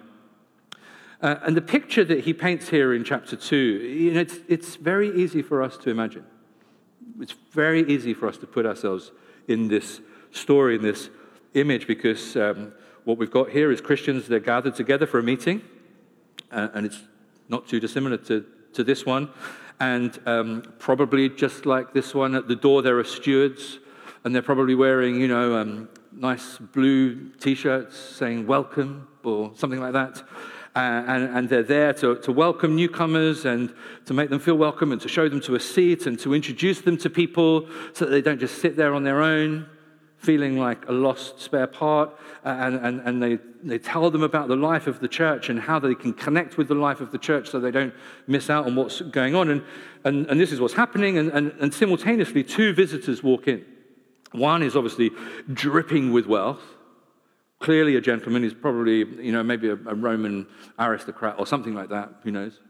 Uh, 1.22 1.36
and 1.46 1.56
the 1.56 1.62
picture 1.62 2.04
that 2.04 2.20
he 2.20 2.34
paints 2.34 2.68
here 2.68 2.92
in 2.92 3.02
chapter 3.02 3.34
2, 3.34 3.56
you 3.56 4.12
know, 4.12 4.20
it's, 4.20 4.36
it's 4.46 4.76
very 4.76 5.16
easy 5.16 5.40
for 5.40 5.62
us 5.62 5.78
to 5.78 5.88
imagine 5.88 6.26
it's 7.20 7.34
very 7.52 7.82
easy 7.88 8.14
for 8.14 8.28
us 8.28 8.36
to 8.38 8.46
put 8.46 8.66
ourselves 8.66 9.12
in 9.48 9.68
this 9.68 10.00
story, 10.32 10.76
in 10.76 10.82
this 10.82 11.10
image, 11.54 11.86
because 11.86 12.36
um, 12.36 12.72
what 13.04 13.18
we've 13.18 13.30
got 13.30 13.50
here 13.50 13.70
is 13.70 13.80
Christians, 13.80 14.26
they're 14.26 14.40
gathered 14.40 14.74
together 14.74 15.06
for 15.06 15.18
a 15.18 15.22
meeting, 15.22 15.62
uh, 16.50 16.68
and 16.74 16.86
it's 16.86 17.02
not 17.48 17.68
too 17.68 17.80
dissimilar 17.80 18.16
to, 18.16 18.44
to 18.72 18.84
this 18.84 19.04
one. 19.04 19.30
And 19.80 20.18
um, 20.26 20.62
probably 20.78 21.28
just 21.28 21.66
like 21.66 21.92
this 21.92 22.14
one, 22.14 22.34
at 22.34 22.48
the 22.48 22.56
door 22.56 22.82
there 22.82 22.98
are 22.98 23.04
stewards, 23.04 23.78
and 24.24 24.34
they're 24.34 24.42
probably 24.42 24.74
wearing, 24.74 25.20
you 25.20 25.28
know, 25.28 25.56
um, 25.56 25.88
nice 26.12 26.58
blue 26.58 27.30
t 27.40 27.54
shirts 27.54 27.96
saying 27.96 28.46
welcome 28.46 29.08
or 29.22 29.52
something 29.54 29.80
like 29.80 29.92
that. 29.92 30.22
And, 30.76 31.36
and, 31.36 31.48
they're 31.48 31.62
there 31.62 31.92
to, 31.94 32.16
to 32.16 32.32
welcome 32.32 32.74
newcomers 32.74 33.44
and 33.44 33.72
to 34.06 34.12
make 34.12 34.28
them 34.28 34.40
feel 34.40 34.56
welcome 34.56 34.90
and 34.90 35.00
to 35.02 35.08
show 35.08 35.28
them 35.28 35.40
to 35.42 35.54
a 35.54 35.60
seat 35.60 36.06
and 36.06 36.18
to 36.18 36.34
introduce 36.34 36.80
them 36.80 36.96
to 36.98 37.08
people 37.08 37.68
so 37.92 38.06
that 38.06 38.10
they 38.10 38.20
don't 38.20 38.40
just 38.40 38.60
sit 38.60 38.76
there 38.76 38.92
on 38.92 39.04
their 39.04 39.22
own 39.22 39.68
feeling 40.16 40.58
like 40.58 40.88
a 40.88 40.92
lost 40.92 41.40
spare 41.40 41.68
part. 41.68 42.10
And, 42.42 42.76
and, 42.76 43.00
and 43.02 43.22
they, 43.22 43.38
they 43.62 43.78
tell 43.78 44.10
them 44.10 44.22
about 44.22 44.48
the 44.48 44.56
life 44.56 44.86
of 44.86 44.98
the 45.00 45.06
church 45.08 45.48
and 45.48 45.60
how 45.60 45.78
they 45.78 45.94
can 45.94 46.12
connect 46.12 46.58
with 46.58 46.68
the 46.68 46.74
life 46.74 47.00
of 47.00 47.12
the 47.12 47.18
church 47.18 47.50
so 47.50 47.60
they 47.60 47.70
don't 47.70 47.94
miss 48.26 48.50
out 48.50 48.66
on 48.66 48.74
what's 48.74 49.00
going 49.00 49.34
on. 49.34 49.50
And, 49.50 49.62
and, 50.04 50.26
and 50.26 50.40
this 50.40 50.50
is 50.50 50.60
what's 50.60 50.74
happening. 50.74 51.18
And, 51.18 51.30
and, 51.30 51.52
and 51.60 51.72
simultaneously, 51.72 52.42
two 52.42 52.72
visitors 52.72 53.22
walk 53.22 53.46
in. 53.46 53.64
One 54.32 54.62
is 54.62 54.74
obviously 54.74 55.12
dripping 55.52 56.12
with 56.12 56.26
wealth 56.26 56.73
clearly 57.60 57.96
a 57.96 58.00
gentleman. 58.00 58.42
He's 58.42 58.54
probably, 58.54 58.98
you 58.98 59.32
know, 59.32 59.42
maybe 59.42 59.68
a, 59.68 59.74
a 59.74 59.94
Roman 59.94 60.46
aristocrat 60.78 61.36
or 61.38 61.46
something 61.46 61.74
like 61.74 61.88
that. 61.88 62.10
Who 62.22 62.30
knows? 62.30 62.60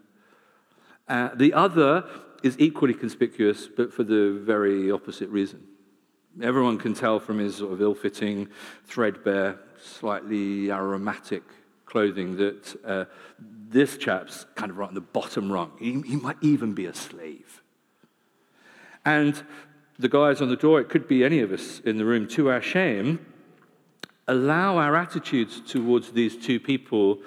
Uh, 1.09 1.31
the 1.35 1.53
other 1.53 2.05
is 2.43 2.57
equally 2.59 2.95
conspicuous, 2.95 3.69
but 3.69 3.93
for 3.93 4.05
the 4.05 4.39
very 4.43 4.91
opposite 4.91 5.29
reason. 5.31 5.63
Everyone 6.43 6.79
can 6.79 6.95
tell 6.95 7.21
from 7.21 7.39
his 7.39 7.57
sort 7.57 7.73
of 7.73 7.81
ill 7.81 7.95
fitting, 7.95 8.49
threadbare, 8.87 9.59
slightly 9.83 10.71
aromatic 10.71 11.43
clothing 11.87 12.37
that 12.37 12.77
uh, 12.85 13.05
this 13.39 13.97
chap's 13.97 14.47
kind 14.55 14.71
of 14.71 14.79
right 14.79 14.89
on 14.89 14.95
the 14.95 15.01
bottom 15.01 15.53
rung. 15.53 15.73
He, 15.79 16.01
he 16.03 16.17
might 16.17 16.37
even 16.41 16.75
be 16.75 16.87
a 16.87 16.95
slave. 16.95 17.63
And 19.05 19.43
the 19.99 20.09
guys 20.09 20.41
on 20.41 20.49
the 20.49 20.57
door, 20.57 20.81
it 20.81 20.89
could 20.89 21.07
be 21.07 21.25
any 21.25 21.41
of 21.41 21.53
us 21.53 21.81
in 21.81 21.99
the 21.99 22.05
room, 22.05 22.27
to 22.29 22.51
our 22.51 22.61
shame, 22.61 23.25
allow 24.27 24.79
our 24.79 24.97
attitudes 24.97 25.61
towards 25.61 26.13
these 26.13 26.37
two 26.37 26.59
people 26.59 27.19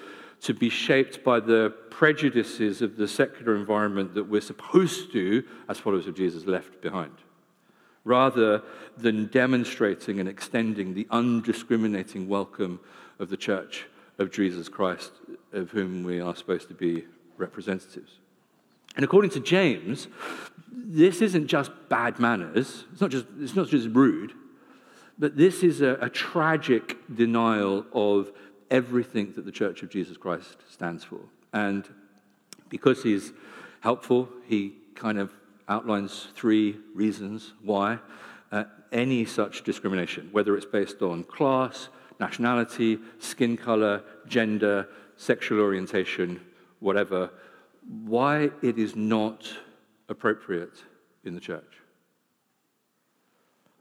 to 0.41 0.53
be 0.53 0.69
shaped 0.69 1.23
by 1.23 1.39
the 1.39 1.73
prejudices 1.89 2.81
of 2.81 2.95
the 2.95 3.07
secular 3.07 3.55
environment 3.55 4.13
that 4.13 4.23
we're 4.23 4.41
supposed 4.41 5.11
to, 5.11 5.43
as 5.67 5.79
followers 5.79 6.07
of 6.07 6.15
Jesus, 6.15 6.45
left 6.45 6.81
behind, 6.81 7.13
rather 8.03 8.61
than 8.97 9.27
demonstrating 9.27 10.19
and 10.19 10.29
extending 10.29 10.93
the 10.93 11.07
undiscriminating 11.09 12.27
welcome 12.27 12.79
of 13.19 13.29
the 13.29 13.37
church 13.37 13.85
of 14.19 14.31
Jesus 14.31 14.69
Christ, 14.69 15.11
of 15.53 15.71
whom 15.71 16.03
we 16.03 16.19
are 16.19 16.35
supposed 16.35 16.67
to 16.67 16.73
be 16.73 17.05
representatives. 17.37 18.19
And 18.95 19.03
according 19.03 19.31
to 19.31 19.39
James, 19.39 20.07
this 20.71 21.21
isn't 21.21 21.47
just 21.47 21.71
bad 21.89 22.19
manners, 22.19 22.85
it's 22.91 23.01
not 23.01 23.11
just, 23.11 23.25
it's 23.39 23.55
not 23.55 23.67
just 23.67 23.89
rude, 23.89 24.33
but 25.19 25.35
this 25.35 25.63
is 25.63 25.81
a, 25.81 25.97
a 26.01 26.09
tragic 26.09 26.97
denial 27.13 27.85
of 27.93 28.31
everything 28.69 29.33
that 29.35 29.45
the 29.45 29.51
Church 29.51 29.83
of 29.83 29.89
Jesus 29.89 30.17
Christ 30.17 30.57
stands 30.69 31.03
for. 31.03 31.19
And 31.53 31.87
because 32.69 33.03
he's 33.03 33.31
helpful, 33.81 34.29
he 34.45 34.73
kind 34.95 35.17
of 35.17 35.31
outlines 35.69 36.27
three 36.35 36.77
reasons 36.93 37.53
why 37.63 37.99
uh, 38.51 38.65
any 38.91 39.25
such 39.25 39.63
discrimination, 39.63 40.29
whether 40.31 40.55
it's 40.55 40.65
based 40.65 41.01
on 41.01 41.23
class, 41.23 41.89
nationality, 42.19 42.99
skin 43.19 43.57
color, 43.57 44.03
gender, 44.27 44.87
sexual 45.17 45.59
orientation, 45.59 46.39
whatever, 46.79 47.29
why 48.05 48.49
it 48.61 48.77
is 48.77 48.95
not 48.95 49.47
appropriate 50.09 50.83
in 51.23 51.33
the 51.33 51.39
church. 51.39 51.76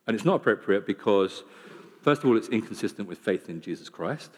And 0.06 0.14
it's 0.14 0.24
not 0.24 0.36
appropriate 0.36 0.86
because, 0.86 1.42
first 2.00 2.22
of 2.22 2.28
all, 2.28 2.36
it's 2.36 2.48
inconsistent 2.48 3.08
with 3.08 3.18
faith 3.18 3.48
in 3.48 3.60
Jesus 3.60 3.88
Christ. 3.88 4.30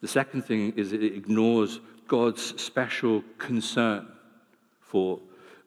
The 0.00 0.08
second 0.08 0.42
thing 0.42 0.72
is 0.76 0.92
it 0.92 1.02
ignores 1.02 1.80
God's 2.08 2.60
special 2.60 3.22
concern 3.38 4.08
for 4.80 5.20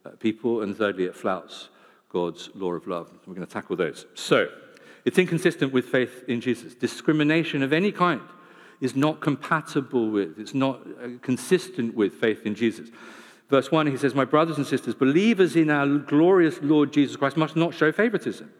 uh, 0.05 0.09
people. 0.19 0.61
And 0.61 0.75
thirdly, 0.75 1.05
it 1.05 1.15
flouts 1.15 1.69
God's 2.09 2.49
law 2.55 2.73
of 2.73 2.87
love. 2.87 3.11
We're 3.25 3.35
going 3.35 3.47
to 3.47 3.53
tackle 3.53 3.75
those. 3.75 4.05
So, 4.15 4.47
it's 5.05 5.17
inconsistent 5.17 5.73
with 5.73 5.85
faith 5.85 6.23
in 6.27 6.41
Jesus. 6.41 6.75
Discrimination 6.75 7.61
of 7.61 7.73
any 7.73 7.91
kind 7.91 8.21
is 8.81 8.95
not 8.95 9.21
compatible 9.21 10.09
with, 10.09 10.39
it's 10.39 10.53
not 10.53 10.81
uh, 11.01 11.09
consistent 11.21 11.95
with 11.95 12.13
faith 12.13 12.45
in 12.45 12.55
Jesus. 12.55 12.89
Verse 13.49 13.71
1, 13.71 13.87
he 13.87 13.97
says, 13.97 14.15
My 14.15 14.25
brothers 14.25 14.57
and 14.57 14.65
sisters, 14.65 14.95
believers 14.95 15.55
in 15.55 15.69
our 15.69 15.87
glorious 15.99 16.59
Lord 16.61 16.91
Jesus 16.91 17.15
Christ 17.15 17.37
must 17.37 17.55
not 17.55 17.73
show 17.73 17.91
favoritism. 17.91 18.51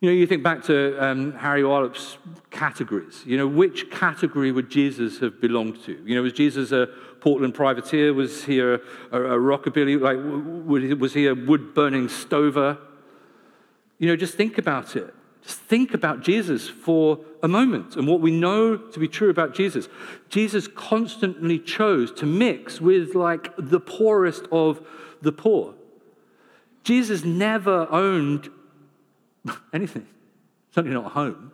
You 0.00 0.10
know, 0.10 0.14
you 0.14 0.26
think 0.26 0.42
back 0.42 0.62
to 0.64 1.02
um, 1.02 1.32
Harry 1.32 1.64
Wallop's 1.64 2.18
categories. 2.50 3.22
You 3.24 3.38
know, 3.38 3.46
which 3.46 3.90
category 3.90 4.52
would 4.52 4.70
Jesus 4.70 5.20
have 5.20 5.40
belonged 5.40 5.82
to? 5.84 5.98
You 6.04 6.14
know, 6.14 6.22
was 6.22 6.34
Jesus 6.34 6.70
a 6.70 6.88
Portland 7.20 7.54
privateer? 7.54 8.12
Was 8.12 8.44
he 8.44 8.60
a, 8.60 8.74
a, 8.74 8.78
a 9.12 9.38
rockabilly? 9.38 9.98
Like, 9.98 10.98
was 11.00 11.14
he 11.14 11.26
a 11.26 11.34
wood 11.34 11.74
burning 11.74 12.10
stover? 12.10 12.76
You 13.98 14.08
know, 14.08 14.16
just 14.16 14.34
think 14.34 14.58
about 14.58 14.96
it. 14.96 15.14
Just 15.42 15.60
think 15.60 15.94
about 15.94 16.20
Jesus 16.20 16.68
for 16.68 17.20
a 17.42 17.48
moment 17.48 17.96
and 17.96 18.06
what 18.06 18.20
we 18.20 18.32
know 18.32 18.76
to 18.76 18.98
be 18.98 19.08
true 19.08 19.30
about 19.30 19.54
Jesus. 19.54 19.88
Jesus 20.28 20.66
constantly 20.68 21.58
chose 21.58 22.12
to 22.14 22.26
mix 22.26 22.80
with 22.80 23.14
like 23.14 23.54
the 23.56 23.80
poorest 23.80 24.44
of 24.52 24.86
the 25.22 25.32
poor. 25.32 25.74
Jesus 26.82 27.24
never 27.24 27.86
owned 27.90 28.50
anything, 29.72 30.06
certainly 30.70 30.94
not 30.94 31.12
home. 31.12 31.52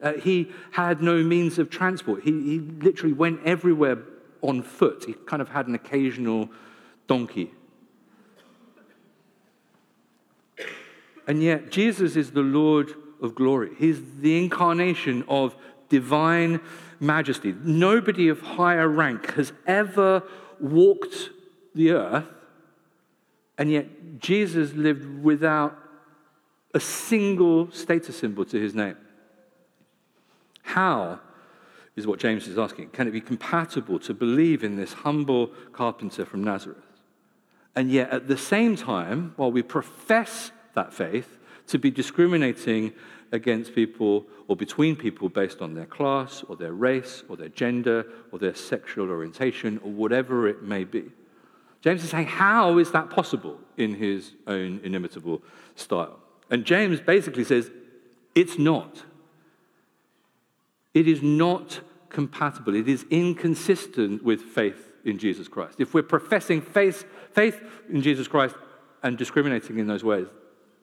Uh, 0.00 0.12
he 0.14 0.50
had 0.72 1.00
no 1.00 1.22
means 1.22 1.58
of 1.58 1.70
transport. 1.70 2.22
He, 2.22 2.30
he 2.30 2.58
literally 2.58 3.14
went 3.14 3.40
everywhere 3.44 3.98
on 4.42 4.62
foot. 4.62 5.04
He 5.06 5.14
kind 5.14 5.40
of 5.40 5.48
had 5.48 5.66
an 5.66 5.74
occasional 5.74 6.50
donkey. 7.06 7.50
And 11.26 11.42
yet, 11.42 11.70
Jesus 11.70 12.14
is 12.14 12.32
the 12.32 12.42
Lord 12.42 12.92
of 13.20 13.34
glory. 13.34 13.70
He's 13.78 14.00
the 14.20 14.38
incarnation 14.38 15.24
of 15.28 15.56
divine 15.88 16.60
majesty. 17.00 17.54
Nobody 17.62 18.28
of 18.28 18.40
higher 18.40 18.88
rank 18.88 19.32
has 19.34 19.52
ever 19.66 20.22
walked 20.60 21.30
the 21.74 21.92
earth, 21.92 22.24
and 23.58 23.70
yet 23.70 24.18
Jesus 24.18 24.72
lived 24.72 25.22
without 25.22 25.76
a 26.76 26.80
single 26.80 27.70
status 27.72 28.16
symbol 28.16 28.44
to 28.44 28.60
his 28.60 28.74
name. 28.74 28.96
How 30.62 31.20
is 31.96 32.06
what 32.06 32.20
James 32.20 32.46
is 32.46 32.58
asking. 32.58 32.90
Can 32.90 33.08
it 33.08 33.12
be 33.12 33.20
compatible 33.20 33.98
to 34.00 34.12
believe 34.12 34.62
in 34.62 34.76
this 34.76 34.92
humble 34.92 35.48
carpenter 35.72 36.26
from 36.26 36.44
Nazareth? 36.44 36.84
And 37.74 37.90
yet, 37.90 38.10
at 38.10 38.28
the 38.28 38.36
same 38.36 38.76
time, 38.76 39.32
while 39.36 39.50
we 39.50 39.62
profess 39.62 40.50
that 40.74 40.92
faith, 40.92 41.38
to 41.68 41.78
be 41.78 41.90
discriminating 41.90 42.92
against 43.32 43.74
people 43.74 44.26
or 44.46 44.54
between 44.54 44.94
people 44.94 45.28
based 45.28 45.60
on 45.60 45.74
their 45.74 45.86
class 45.86 46.44
or 46.48 46.54
their 46.54 46.72
race 46.72 47.24
or 47.28 47.36
their 47.36 47.48
gender 47.48 48.06
or 48.30 48.38
their 48.38 48.54
sexual 48.54 49.10
orientation 49.10 49.80
or 49.82 49.90
whatever 49.90 50.46
it 50.46 50.62
may 50.62 50.84
be. 50.84 51.10
James 51.80 52.04
is 52.04 52.10
saying, 52.10 52.26
How 52.26 52.78
is 52.78 52.92
that 52.92 53.10
possible 53.10 53.58
in 53.76 53.94
his 53.94 54.32
own 54.46 54.80
inimitable 54.84 55.42
style? 55.74 56.20
And 56.50 56.64
James 56.64 57.00
basically 57.00 57.44
says, 57.44 57.70
it's 58.34 58.58
not. 58.58 59.04
It 60.94 61.08
is 61.08 61.22
not 61.22 61.80
compatible. 62.08 62.74
It 62.74 62.88
is 62.88 63.04
inconsistent 63.10 64.22
with 64.22 64.40
faith 64.40 64.92
in 65.04 65.18
Jesus 65.18 65.48
Christ. 65.48 65.80
If 65.80 65.94
we're 65.94 66.02
professing 66.02 66.60
faith, 66.60 67.04
faith 67.32 67.60
in 67.90 68.02
Jesus 68.02 68.28
Christ 68.28 68.54
and 69.02 69.18
discriminating 69.18 69.78
in 69.78 69.86
those 69.86 70.04
ways, 70.04 70.26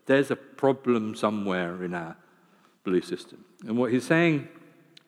there's 0.05 0.31
a 0.31 0.35
problem 0.35 1.15
somewhere 1.15 1.83
in 1.83 1.93
our 1.93 2.15
belief 2.83 3.05
system. 3.05 3.43
And 3.65 3.77
what 3.77 3.91
he's 3.91 4.05
saying 4.05 4.47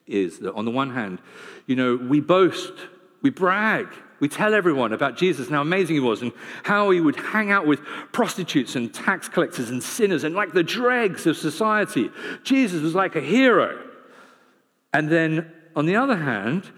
is 0.08 0.40
that 0.40 0.54
on 0.54 0.66
the 0.66 0.72
one 0.72 0.94
hand, 0.94 1.20
you 1.66 1.76
know, 1.76 1.96
we 1.96 2.20
boast, 2.20 2.74
we 3.22 3.30
brag 3.30 3.88
we 4.20 4.30
tell 4.30 4.54
everyone 4.54 4.94
about 4.94 5.18
Jesus 5.18 5.48
and 5.48 5.56
how 5.56 5.62
amazing 5.62 5.96
he 5.96 6.00
was 6.00 6.22
and 6.22 6.32
how 6.64 6.90
he 6.90 7.02
would 7.02 7.18
hang 7.18 7.52
out 7.52 7.68
with 7.68 7.82
prostitutes 8.12 8.76
and 8.76 8.94
tax 8.94 9.28
collectors 9.28 9.70
and 9.70 9.84
sinners 9.84 10.24
and 10.24 10.36
like 10.36 10.54
the 10.54 10.64
dregs 10.64 11.28
of 11.28 11.38
society. 11.38 12.10
Jesus 12.44 12.82
was 12.82 12.96
like 12.96 13.16
a 13.16 13.22
hero. 13.22 13.82
And 14.94 15.10
then 15.10 15.52
on 15.76 15.86
the 15.86 15.98
other 15.98 16.16
hand, 16.16 16.72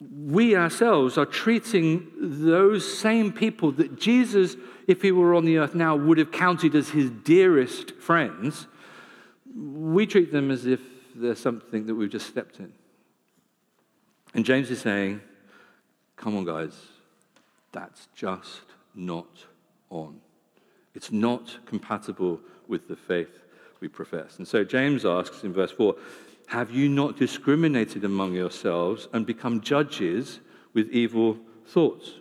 we 0.00 0.56
ourselves 0.56 1.18
are 1.18 1.26
treating 1.26 2.10
those 2.18 2.98
same 2.98 3.32
people 3.32 3.72
that 3.72 3.98
Jesus, 3.98 4.56
if 4.86 5.02
he 5.02 5.12
were 5.12 5.34
on 5.34 5.44
the 5.44 5.58
earth 5.58 5.74
now, 5.74 5.94
would 5.94 6.18
have 6.18 6.32
counted 6.32 6.74
as 6.74 6.90
his 6.90 7.10
dearest 7.10 7.92
friends. 7.96 8.66
We 9.54 10.06
treat 10.06 10.32
them 10.32 10.50
as 10.50 10.66
if 10.66 10.80
they're 11.14 11.34
something 11.34 11.86
that 11.86 11.94
we've 11.94 12.10
just 12.10 12.26
stepped 12.26 12.58
in. 12.58 12.72
And 14.34 14.44
James 14.44 14.70
is 14.70 14.80
saying, 14.80 15.20
Come 16.16 16.36
on, 16.36 16.44
guys. 16.44 16.72
That's 17.72 18.08
just 18.14 18.62
not 18.94 19.44
on. 19.90 20.20
It's 20.94 21.10
not 21.10 21.58
compatible 21.66 22.40
with 22.68 22.88
the 22.88 22.96
faith 22.96 23.40
we 23.80 23.88
profess. 23.88 24.38
And 24.38 24.46
so 24.46 24.64
James 24.64 25.04
asks 25.04 25.44
in 25.44 25.52
verse 25.52 25.72
4 25.72 25.94
Have 26.46 26.70
you 26.70 26.88
not 26.88 27.18
discriminated 27.18 28.04
among 28.04 28.34
yourselves 28.34 29.08
and 29.12 29.26
become 29.26 29.60
judges 29.60 30.40
with 30.72 30.88
evil 30.90 31.36
thoughts? 31.66 32.12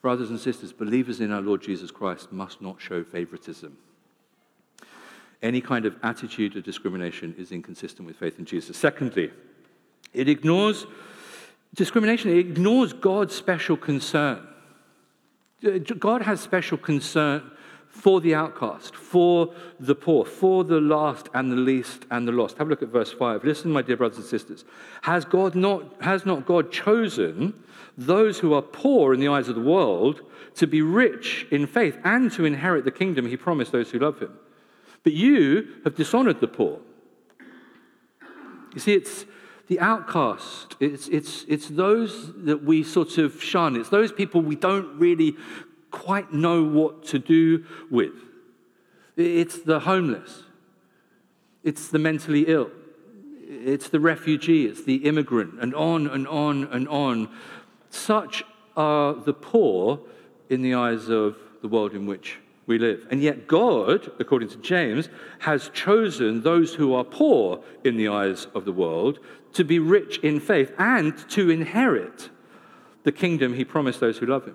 Brothers 0.00 0.30
and 0.30 0.38
sisters, 0.38 0.72
believers 0.72 1.20
in 1.20 1.32
our 1.32 1.40
Lord 1.40 1.62
Jesus 1.62 1.90
Christ 1.90 2.30
must 2.30 2.62
not 2.62 2.80
show 2.80 3.02
favoritism. 3.02 3.76
Any 5.42 5.60
kind 5.60 5.86
of 5.86 5.96
attitude 6.02 6.56
of 6.56 6.64
discrimination 6.64 7.34
is 7.38 7.52
inconsistent 7.52 8.06
with 8.06 8.16
faith 8.16 8.38
in 8.38 8.44
Jesus. 8.44 8.76
Secondly, 8.76 9.30
it 10.12 10.28
ignores 10.28 10.86
discrimination 11.78 12.36
ignores 12.36 12.92
God's 12.92 13.34
special 13.34 13.76
concern. 13.76 14.46
Uh, 15.64 15.78
God 15.78 16.22
has 16.22 16.40
special 16.40 16.76
concern 16.76 17.50
for 17.88 18.20
the 18.20 18.34
outcast, 18.34 18.94
for 18.94 19.54
the 19.80 19.94
poor, 19.94 20.24
for 20.24 20.64
the 20.64 20.80
last 20.80 21.28
and 21.34 21.50
the 21.50 21.56
least 21.56 22.04
and 22.10 22.26
the 22.26 22.32
lost. 22.32 22.58
Have 22.58 22.66
a 22.66 22.70
look 22.70 22.82
at 22.82 22.88
verse 22.88 23.12
5. 23.12 23.44
Listen, 23.44 23.70
my 23.70 23.82
dear 23.82 23.96
brothers 23.96 24.18
and 24.18 24.26
sisters. 24.26 24.64
Has, 25.02 25.24
God 25.24 25.54
not, 25.54 26.02
has 26.02 26.26
not 26.26 26.44
God 26.44 26.70
chosen 26.72 27.54
those 27.96 28.40
who 28.40 28.52
are 28.54 28.62
poor 28.62 29.14
in 29.14 29.20
the 29.20 29.28
eyes 29.28 29.48
of 29.48 29.54
the 29.54 29.60
world 29.60 30.20
to 30.56 30.66
be 30.66 30.82
rich 30.82 31.46
in 31.50 31.66
faith 31.66 31.96
and 32.04 32.30
to 32.32 32.44
inherit 32.44 32.84
the 32.84 32.90
kingdom 32.90 33.26
he 33.26 33.36
promised 33.36 33.72
those 33.72 33.90
who 33.90 34.00
love 34.00 34.18
him? 34.18 34.36
But 35.04 35.12
you 35.12 35.76
have 35.84 35.94
dishonored 35.94 36.40
the 36.40 36.48
poor. 36.48 36.80
You 38.74 38.80
see, 38.80 38.94
it's, 38.94 39.24
the 39.68 39.78
outcast. 39.80 40.76
It's, 40.80 41.08
it's, 41.08 41.44
it's 41.46 41.68
those 41.68 42.32
that 42.44 42.64
we 42.64 42.82
sort 42.82 43.18
of 43.18 43.42
shun. 43.42 43.76
It's 43.76 43.90
those 43.90 44.10
people 44.10 44.40
we 44.40 44.56
don't 44.56 44.98
really 44.98 45.36
quite 45.90 46.32
know 46.32 46.64
what 46.64 47.04
to 47.06 47.18
do 47.18 47.64
with. 47.90 48.14
It's 49.16 49.58
the 49.60 49.80
homeless. 49.80 50.42
It's 51.62 51.88
the 51.88 51.98
mentally 51.98 52.44
ill. 52.48 52.70
It's 53.46 53.88
the 53.88 54.00
refugee. 54.00 54.66
It's 54.66 54.84
the 54.84 54.96
immigrant, 54.96 55.54
and 55.60 55.74
on 55.74 56.06
and 56.06 56.26
on 56.28 56.64
and 56.64 56.88
on. 56.88 57.28
Such 57.90 58.44
are 58.76 59.14
the 59.14 59.32
poor 59.32 60.00
in 60.48 60.62
the 60.62 60.74
eyes 60.74 61.08
of 61.08 61.36
the 61.62 61.68
world 61.68 61.92
in 61.94 62.06
which 62.06 62.38
we 62.66 62.78
live. 62.78 63.06
And 63.10 63.22
yet, 63.22 63.48
God, 63.48 64.12
according 64.20 64.50
to 64.50 64.58
James, 64.58 65.08
has 65.40 65.70
chosen 65.70 66.42
those 66.42 66.74
who 66.74 66.94
are 66.94 67.04
poor 67.04 67.64
in 67.82 67.96
the 67.96 68.08
eyes 68.08 68.46
of 68.54 68.66
the 68.66 68.72
world 68.72 69.18
to 69.58 69.64
be 69.64 69.80
rich 69.80 70.18
in 70.18 70.38
faith 70.38 70.72
and 70.78 71.18
to 71.28 71.50
inherit 71.50 72.30
the 73.02 73.10
kingdom 73.10 73.54
he 73.54 73.64
promised 73.64 73.98
those 73.98 74.16
who 74.16 74.26
love 74.26 74.44
him. 74.44 74.54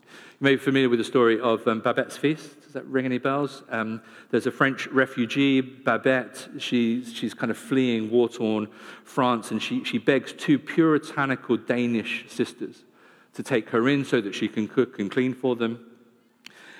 You 0.00 0.40
may 0.40 0.54
be 0.54 0.56
familiar 0.56 0.88
with 0.88 0.98
the 0.98 1.04
story 1.04 1.38
of 1.38 1.68
um, 1.68 1.80
Babette's 1.80 2.16
feast. 2.16 2.62
Does 2.62 2.72
that 2.72 2.86
ring 2.86 3.04
any 3.04 3.18
bells? 3.18 3.62
Um, 3.68 4.00
there's 4.30 4.46
a 4.46 4.50
French 4.50 4.86
refugee, 4.86 5.60
Babette. 5.60 6.48
She, 6.56 7.04
she's 7.04 7.34
kind 7.34 7.50
of 7.50 7.58
fleeing 7.58 8.10
war 8.10 8.30
torn 8.30 8.68
France, 9.04 9.50
and 9.50 9.62
she, 9.62 9.84
she 9.84 9.98
begs 9.98 10.32
two 10.32 10.58
puritanical 10.58 11.58
Danish 11.58 12.24
sisters 12.26 12.84
to 13.34 13.42
take 13.42 13.68
her 13.68 13.86
in 13.86 14.06
so 14.06 14.22
that 14.22 14.34
she 14.34 14.48
can 14.48 14.66
cook 14.66 14.98
and 14.98 15.10
clean 15.10 15.34
for 15.34 15.56
them. 15.56 15.78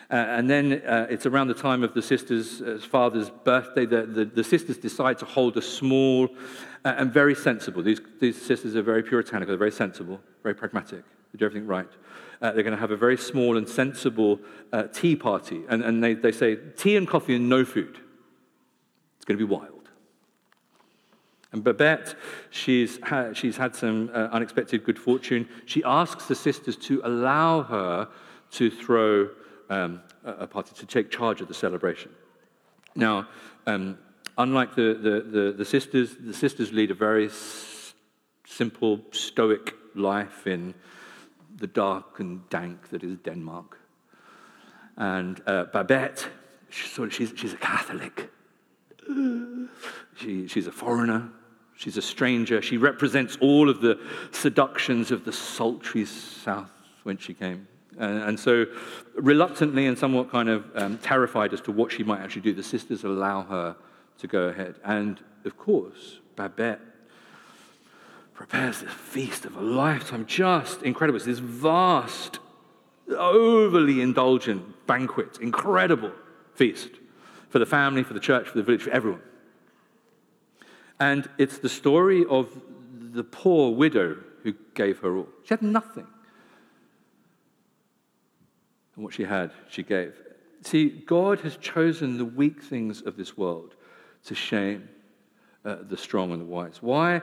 Uh, 0.09 0.15
and 0.15 0.49
then 0.49 0.73
uh, 0.87 1.07
it's 1.11 1.27
around 1.27 1.49
the 1.49 1.55
time 1.55 1.83
of 1.83 1.93
the 1.93 2.03
sister's 2.03 2.63
uh, 2.63 2.79
father's 2.81 3.29
birthday 3.29 3.85
that 3.85 4.15
the, 4.15 4.25
the, 4.25 4.45
sisters 4.45 4.79
decide 4.79 5.19
to 5.19 5.25
hold 5.25 5.57
a 5.57 5.63
small 5.63 6.29
and 6.97 7.13
very 7.13 7.35
sensible. 7.35 7.83
These, 7.83 8.01
these 8.21 8.41
sisters 8.41 8.77
are 8.77 8.83
very 8.83 9.03
puritanical, 9.03 9.49
they're 9.53 9.59
very 9.59 9.73
sensible, 9.73 10.21
very 10.43 10.55
pragmatic, 10.55 11.03
they 11.33 11.39
do 11.39 11.45
everything 11.45 11.67
right. 11.67 11.89
Uh, 12.41 12.53
they're 12.53 12.63
going 12.63 12.75
to 12.75 12.81
have 12.81 12.91
a 12.91 12.97
very 12.97 13.17
small 13.17 13.57
and 13.57 13.69
sensible 13.69 14.39
uh, 14.73 14.85
tea 14.85 15.17
party. 15.17 15.63
And, 15.69 15.83
and 15.83 16.05
they, 16.05 16.15
they 16.15 16.33
say 16.33 16.57
tea 16.77 16.97
and 16.97 17.09
coffee 17.09 17.35
and 17.35 17.49
no 17.49 17.65
food. 17.65 17.99
It's 19.17 19.25
going 19.25 19.39
to 19.39 19.47
be 19.47 19.51
wild. 19.51 19.73
And 21.53 21.65
Babette, 21.65 22.15
she's 22.51 22.99
had, 23.03 23.37
she's 23.37 23.57
had 23.57 23.75
some 23.75 24.11
unexpected 24.11 24.85
good 24.85 24.99
fortune. 24.99 25.49
She 25.65 25.83
asks 25.85 26.27
the 26.27 26.35
sisters 26.35 26.77
to 26.77 27.01
allow 27.05 27.63
her 27.63 28.09
to 28.51 28.71
throw 28.71 29.31
um, 29.71 30.03
a 30.25 30.47
party 30.47 30.73
to 30.75 30.87
take 30.87 31.11
charge 31.11 31.41
of 31.41 31.49
the 31.49 31.55
celebration. 31.55 32.11
Now, 32.95 33.29
um, 33.67 33.99
unlike 34.39 34.75
the, 34.75 34.95
the, 34.95 35.41
the, 35.41 35.53
the, 35.53 35.65
sisters, 35.65 36.17
the 36.21 36.35
sisters 36.35 36.73
lead 36.73 36.91
a 36.91 36.95
very 36.95 37.27
s- 37.27 37.95
simple, 38.47 39.01
stoic 39.13 39.75
life 39.95 40.47
in 40.47 40.75
the 41.57 41.67
dark 41.67 42.21
and 42.21 42.49
dank 42.51 42.91
that 42.91 43.03
is 43.03 43.17
Denmark. 43.19 43.79
And 44.97 45.41
uh, 45.47 45.65
Babette, 45.73 46.29
she's, 46.69 47.13
she's, 47.13 47.33
she's 47.37 47.53
a 47.53 47.59
Catholic. 47.59 48.31
She, 50.17 50.49
she's 50.49 50.67
a 50.67 50.73
foreigner. 50.73 51.29
She's 51.77 51.97
a 51.97 52.03
stranger. 52.03 52.63
She 52.63 52.79
represents 52.79 53.37
all 53.41 53.69
of 53.69 53.81
the 53.81 54.01
seductions 54.33 55.11
of 55.11 55.25
the 55.25 55.33
sultry 55.33 56.07
South 56.07 56.71
when 57.03 57.19
she 57.19 57.35
came. 57.35 57.69
And, 57.99 58.23
and 58.23 58.41
so, 58.41 58.67
reluctantly 59.15 59.87
and 59.87 59.99
somewhat 59.99 60.31
kind 60.31 60.49
of 60.49 60.65
um, 60.75 60.99
terrified 60.99 61.53
as 61.53 61.61
to 61.63 61.73
what 61.73 61.93
she 61.93 62.03
might 62.03 62.21
actually 62.21 62.43
do, 62.43 62.55
the 62.55 62.63
sisters 62.63 63.05
allow 63.05 63.43
her 63.43 63.77
to 64.19 64.27
go 64.27 64.45
ahead. 64.49 64.77
And 64.85 65.21
of 65.45 65.57
course, 65.57 66.21
Babette 66.37 66.81
prepares 68.35 68.81
this 68.81 68.93
feast 68.93 69.45
of 69.45 69.57
a 69.57 69.61
lifetime, 69.61 70.27
just 70.27 70.83
incredible. 70.83 71.17
It's 71.17 71.25
this 71.25 71.39
vast, 71.39 72.39
overly 73.09 74.01
indulgent 74.03 74.87
banquet, 74.87 75.39
incredible 75.41 76.13
feast 76.55 76.91
for 77.49 77.59
the 77.59 77.67
family, 77.67 78.03
for 78.03 78.15
the 78.15 78.21
church, 78.21 78.49
for 78.49 78.59
the 78.59 78.63
village, 78.63 78.83
for 78.83 78.91
everyone. 78.91 79.23
And 81.01 81.29
it's 81.39 81.59
the 81.59 81.69
story 81.69 82.25
of 82.29 82.49
the 83.13 83.25
poor 83.25 83.75
widow 83.75 84.17
who 84.43 84.55
gave 84.75 84.99
her 85.01 85.17
all. 85.17 85.29
She 85.45 85.49
had 85.49 85.63
nothing. 85.63 86.07
And 88.95 89.05
what 89.05 89.15
she 89.15 89.25
had, 89.25 89.53
she 89.69 89.83
gave. 89.83 90.15
See, 90.63 90.89
God 90.89 91.41
has 91.41 91.57
chosen 91.57 92.19
the 92.19 92.25
weak 92.25 92.63
things 92.63 93.03
of 93.03 93.17
this 93.17 93.37
world 93.37 93.75
to 94.27 94.35
shame 94.35 94.89
uh, 95.65 95.77
the 95.89 95.97
strong 95.97 96.33
and 96.33 96.41
the 96.41 96.45
wise. 96.45 96.79
Why, 96.81 97.23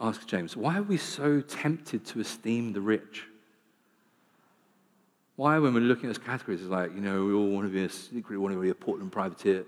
ask 0.00 0.26
James, 0.26 0.56
why 0.56 0.78
are 0.78 0.82
we 0.82 0.96
so 0.96 1.40
tempted 1.40 2.04
to 2.06 2.20
esteem 2.20 2.72
the 2.72 2.80
rich? 2.80 3.24
Why, 5.36 5.58
when 5.58 5.72
we're 5.72 5.80
looking 5.80 6.10
at 6.10 6.16
those 6.16 6.24
categories, 6.24 6.62
it's 6.62 6.70
like, 6.70 6.92
you 6.94 7.00
know, 7.00 7.24
we 7.24 7.32
all 7.32 7.48
want 7.48 7.66
to 7.66 7.72
be 7.72 7.84
a 7.84 7.88
secret, 7.88 8.38
want 8.38 8.54
to 8.54 8.60
be 8.60 8.70
a 8.70 8.74
Portland 8.74 9.12
privateer. 9.12 9.64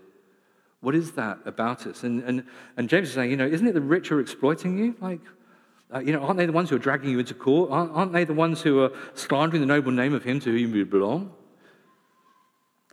What 0.81 0.95
is 0.95 1.13
that 1.13 1.39
about 1.45 1.87
us? 1.87 2.03
And, 2.03 2.23
and, 2.25 2.45
and 2.77 2.89
James 2.89 3.09
is 3.09 3.15
saying, 3.15 3.31
you 3.31 3.37
know, 3.37 3.47
isn't 3.47 3.67
it 3.67 3.75
the 3.75 3.81
rich 3.81 4.09
who 4.09 4.17
are 4.17 4.21
exploiting 4.21 4.79
you? 4.79 4.97
Like, 5.01 5.21
uh, 5.95 6.01
you 6.01 6.13
know, 6.13 6.23
aren't 6.23 6.39
they 6.39 6.47
the 6.47 6.53
ones 6.53 6.71
who 6.71 6.77
are 6.77 6.81
dragging 6.81 7.11
you 7.11 7.19
into 7.19 7.35
court? 7.35 7.71
Aren't, 7.71 7.93
aren't 7.93 8.13
they 8.13 8.25
the 8.25 8.35
ones 8.35 8.63
who 8.63 8.83
are 8.83 8.91
slandering 9.15 9.61
the 9.61 9.67
noble 9.67 9.93
name 9.93 10.15
of 10.15 10.25
him 10.25 10.41
to 10.41 10.51
whom 10.51 10.75
you 10.75 10.87
belong? 10.87 11.33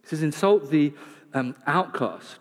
He 0.02 0.08
says, 0.10 0.22
insult 0.22 0.70
the 0.70 0.94
um, 1.34 1.56
outcast. 1.66 2.40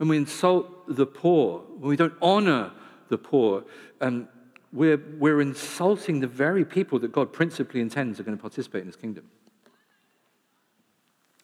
When 0.00 0.08
we 0.08 0.16
insult 0.16 0.96
the 0.96 1.04
poor, 1.04 1.58
when 1.76 1.90
we 1.90 1.96
don't 1.96 2.14
honor 2.22 2.72
the 3.10 3.18
poor, 3.18 3.64
um, 4.00 4.28
we're, 4.72 4.96
we're 5.18 5.42
insulting 5.42 6.20
the 6.20 6.26
very 6.26 6.64
people 6.64 6.98
that 7.00 7.12
God 7.12 7.34
principally 7.34 7.82
intends 7.82 8.18
are 8.18 8.22
going 8.22 8.34
to 8.34 8.40
participate 8.40 8.80
in 8.80 8.86
his 8.86 8.96
kingdom. 8.96 9.26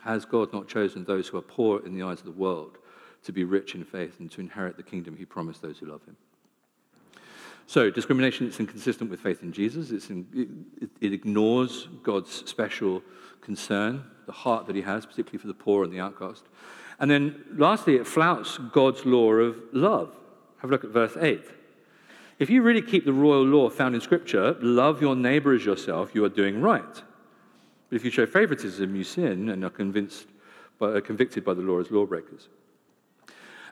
Has 0.01 0.25
God 0.25 0.55
not 0.55 0.69
chosen 0.69 1.05
those 1.05 1.29
who 1.29 1.37
are 1.37 1.43
poor 1.43 1.85
in 1.85 1.95
the 1.95 2.03
eyes 2.03 2.21
of 2.21 2.25
the 2.25 2.31
world 2.31 2.79
to 3.25 3.33
be 3.33 3.45
rich 3.45 3.75
in 3.75 3.85
faith 3.85 4.21
and 4.21 4.31
to 4.31 4.41
inherit 4.41 4.79
the 4.79 4.83
kingdom 4.83 5.19
he 5.19 5.27
promised 5.27 5.61
those 5.61 5.77
who 5.77 5.85
love 5.85 6.03
him? 6.07 6.17
So, 7.67 7.91
discrimination 7.91 8.49
is 8.49 8.59
inconsistent 8.59 9.11
with 9.11 9.21
faith 9.21 9.43
in 9.43 9.53
Jesus. 9.53 10.09
In, 10.09 10.65
it, 10.81 10.89
it 11.03 11.13
ignores 11.13 11.89
God's 12.03 12.33
special 12.49 13.03
concern, 13.43 14.05
the 14.25 14.33
heart 14.33 14.67
that 14.67 14.77
he 14.77 14.81
has, 14.81 15.05
particularly 15.05 15.41
for 15.41 15.49
the 15.49 15.53
poor 15.53 15.85
and 15.85 15.93
the 15.93 16.01
outcast. 16.01 16.45
And 16.99 17.11
then, 17.11 17.45
lastly, 17.53 17.97
it 17.97 18.07
flouts 18.07 18.59
God's 18.73 19.05
law 19.05 19.33
of 19.33 19.59
love. 19.73 20.17
Have 20.59 20.71
a 20.71 20.73
look 20.73 20.85
at 20.85 20.91
verse 20.91 21.17
8. 21.19 21.43
If 22.39 22.51
you 22.51 22.63
really 22.63 22.83
keep 22.83 23.05
the 23.05 23.13
royal 23.13 23.45
law 23.45 23.69
found 23.71 23.95
in 23.95 24.01
Scripture, 24.01 24.57
love 24.61 25.01
your 25.01 25.17
neighbor 25.17 25.55
as 25.55 25.65
yourself, 25.65 26.15
you 26.15 26.25
are 26.25 26.31
doing 26.31 26.61
right. 26.61 27.03
But 27.89 27.97
if 27.97 28.05
you 28.05 28.11
show 28.11 28.27
favoritism, 28.27 28.95
you 28.95 29.05
sin 29.05 29.49
and 29.49 29.65
are 29.65 29.71
convinced 29.71 30.27
by, 30.79 30.89
are 30.89 31.01
convicted 31.01 31.45
by 31.45 31.55
the 31.55 31.63
law 31.63 31.81
as 31.81 31.91
lawbreakers. 31.91 32.49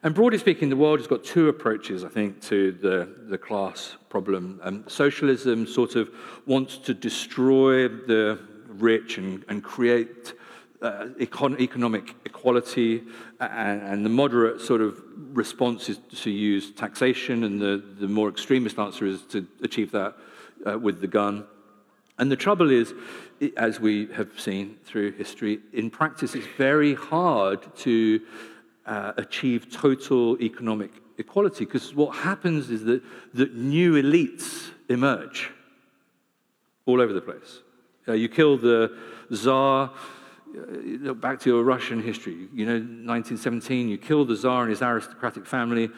And 0.02 0.14
broadly 0.14 0.38
speaking, 0.38 0.68
the 0.68 0.76
world 0.76 0.98
has 0.98 1.06
got 1.06 1.24
two 1.24 1.48
approaches, 1.48 2.04
I 2.04 2.08
think, 2.08 2.42
to 2.42 2.72
the, 2.72 3.08
the 3.28 3.38
class 3.38 3.96
problem. 4.10 4.60
Um, 4.62 4.84
socialism 4.86 5.66
sort 5.66 5.96
of 5.96 6.10
wants 6.46 6.76
to 6.78 6.92
destroy 6.92 7.88
the 7.88 8.38
rich 8.68 9.16
and, 9.16 9.44
and 9.48 9.64
create 9.64 10.34
uh, 10.84 11.06
econ- 11.18 11.58
economic 11.60 12.14
equality, 12.26 13.02
and, 13.40 13.82
and, 13.82 14.04
the 14.04 14.10
moderate 14.10 14.60
sort 14.60 14.82
of 14.82 15.02
response 15.32 15.88
is 15.88 15.98
to 16.22 16.30
use 16.30 16.72
taxation, 16.72 17.44
and 17.44 17.60
the, 17.60 17.82
the 17.98 18.06
more 18.06 18.28
extremist 18.28 18.78
answer 18.78 19.06
is 19.06 19.22
to 19.22 19.46
achieve 19.62 19.90
that 19.92 20.14
uh, 20.66 20.78
with 20.78 21.00
the 21.00 21.06
gun. 21.06 21.46
And 22.18 22.30
the 22.30 22.36
trouble 22.36 22.70
is, 22.70 22.92
as 23.56 23.80
we 23.80 24.08
have 24.12 24.38
seen 24.38 24.76
through 24.84 25.12
history, 25.12 25.60
in 25.72 25.90
practice, 25.90 26.34
it's 26.34 26.46
very 26.58 26.94
hard 26.94 27.60
to 27.78 28.20
uh, 28.84 29.12
achieve 29.16 29.72
total 29.72 30.40
economic 30.42 30.90
equality 31.16 31.64
because 31.64 31.94
what 31.94 32.14
happens 32.14 32.70
is 32.70 32.84
that, 32.84 33.02
that 33.32 33.54
new 33.54 33.94
elites 33.94 34.70
emerge 34.90 35.50
all 36.84 37.00
over 37.00 37.14
the 37.14 37.22
place. 37.22 37.60
Uh, 38.06 38.12
you 38.12 38.28
kill 38.28 38.58
the 38.58 38.94
czar, 39.32 39.90
uh, 40.56 41.14
back 41.14 41.40
to 41.40 41.50
your 41.50 41.62
Russian 41.62 42.02
history. 42.02 42.48
You 42.52 42.66
know, 42.66 42.74
1917, 42.74 43.88
you 43.88 43.98
kill 43.98 44.24
the 44.24 44.36
czar 44.36 44.62
and 44.62 44.70
his 44.70 44.82
aristocratic 44.82 45.46
family 45.46 45.90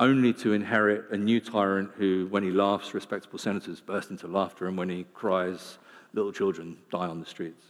only 0.00 0.32
to 0.34 0.52
inherit 0.52 1.04
a 1.10 1.16
new 1.16 1.40
tyrant 1.40 1.90
who, 1.96 2.26
when 2.30 2.42
he 2.42 2.50
laughs, 2.50 2.94
respectable 2.94 3.38
senators 3.38 3.80
burst 3.80 4.10
into 4.10 4.26
laughter, 4.26 4.66
and 4.66 4.78
when 4.78 4.88
he 4.88 5.04
cries, 5.14 5.78
little 6.12 6.32
children 6.32 6.78
die 6.90 7.06
on 7.06 7.20
the 7.20 7.26
streets. 7.26 7.64